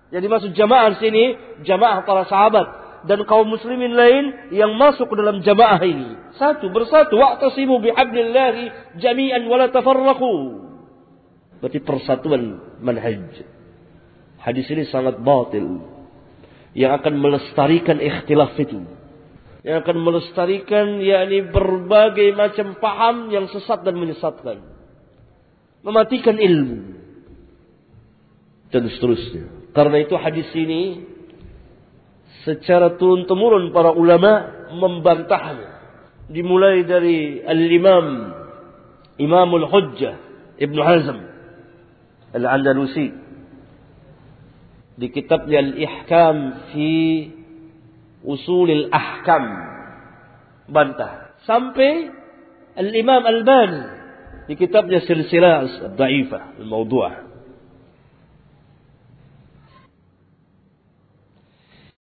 Jadi 0.08 0.24
maksud 0.24 0.56
jamaah 0.56 0.96
sini 0.96 1.36
jamaah 1.68 2.00
para 2.08 2.24
sahabat 2.24 2.87
dan 3.06 3.22
kaum 3.28 3.46
muslimin 3.46 3.94
lain 3.94 4.24
yang 4.50 4.74
masuk 4.74 5.06
dalam 5.14 5.44
jamaah 5.44 5.78
ini. 5.84 6.34
Satu 6.34 6.72
bersatu 6.72 7.14
wa'tasimu 7.14 7.78
bihablillahi 7.78 8.96
jami'an 8.98 9.46
wala 9.46 9.70
tafarraqu. 9.70 10.34
Berarti 11.62 11.78
persatuan 11.82 12.58
manhaj. 12.82 13.42
Hadis 14.38 14.66
ini 14.70 14.86
sangat 14.90 15.18
batil 15.22 15.82
yang 16.74 16.94
akan 16.94 17.14
melestarikan 17.18 17.98
ikhtilaf 17.98 18.54
itu. 18.58 18.82
Yang 19.66 19.76
akan 19.84 19.96
melestarikan 20.00 21.02
yakni 21.02 21.50
berbagai 21.50 22.30
macam 22.38 22.78
paham 22.78 23.34
yang 23.34 23.50
sesat 23.50 23.82
dan 23.82 23.98
menyesatkan. 23.98 24.62
Mematikan 25.82 26.38
ilmu. 26.38 26.78
Dan 28.70 28.86
seterusnya. 28.86 29.74
Karena 29.74 29.98
itu 30.02 30.14
hadis 30.14 30.48
ini 30.54 31.02
secara 32.48 32.96
turun-temurun 32.96 33.76
para 33.76 33.92
ulama 33.92 34.48
membantahnya. 34.72 35.76
Dimulai 36.32 36.88
dari 36.88 37.44
Al-Imam 37.44 38.32
Imamul 39.20 39.68
Hujjah 39.68 40.16
Ibnu 40.56 40.80
Hazm 40.80 41.18
Al-Andalusi. 42.32 43.12
Di 44.96 45.06
kitabnya 45.12 45.60
Al-Ihkam 45.60 46.36
fi 46.72 46.92
Usulil 48.24 48.88
Ahkam. 48.88 49.44
Bantah. 50.72 51.36
Sampai 51.44 52.08
Al-Imam 52.76 53.24
Al-Bani 53.24 53.82
di 54.48 54.56
kitabnya 54.56 55.04
Silsilah 55.04 55.92
Dhaifah 55.96 56.56
Al-Mawdu'ah 56.64 57.27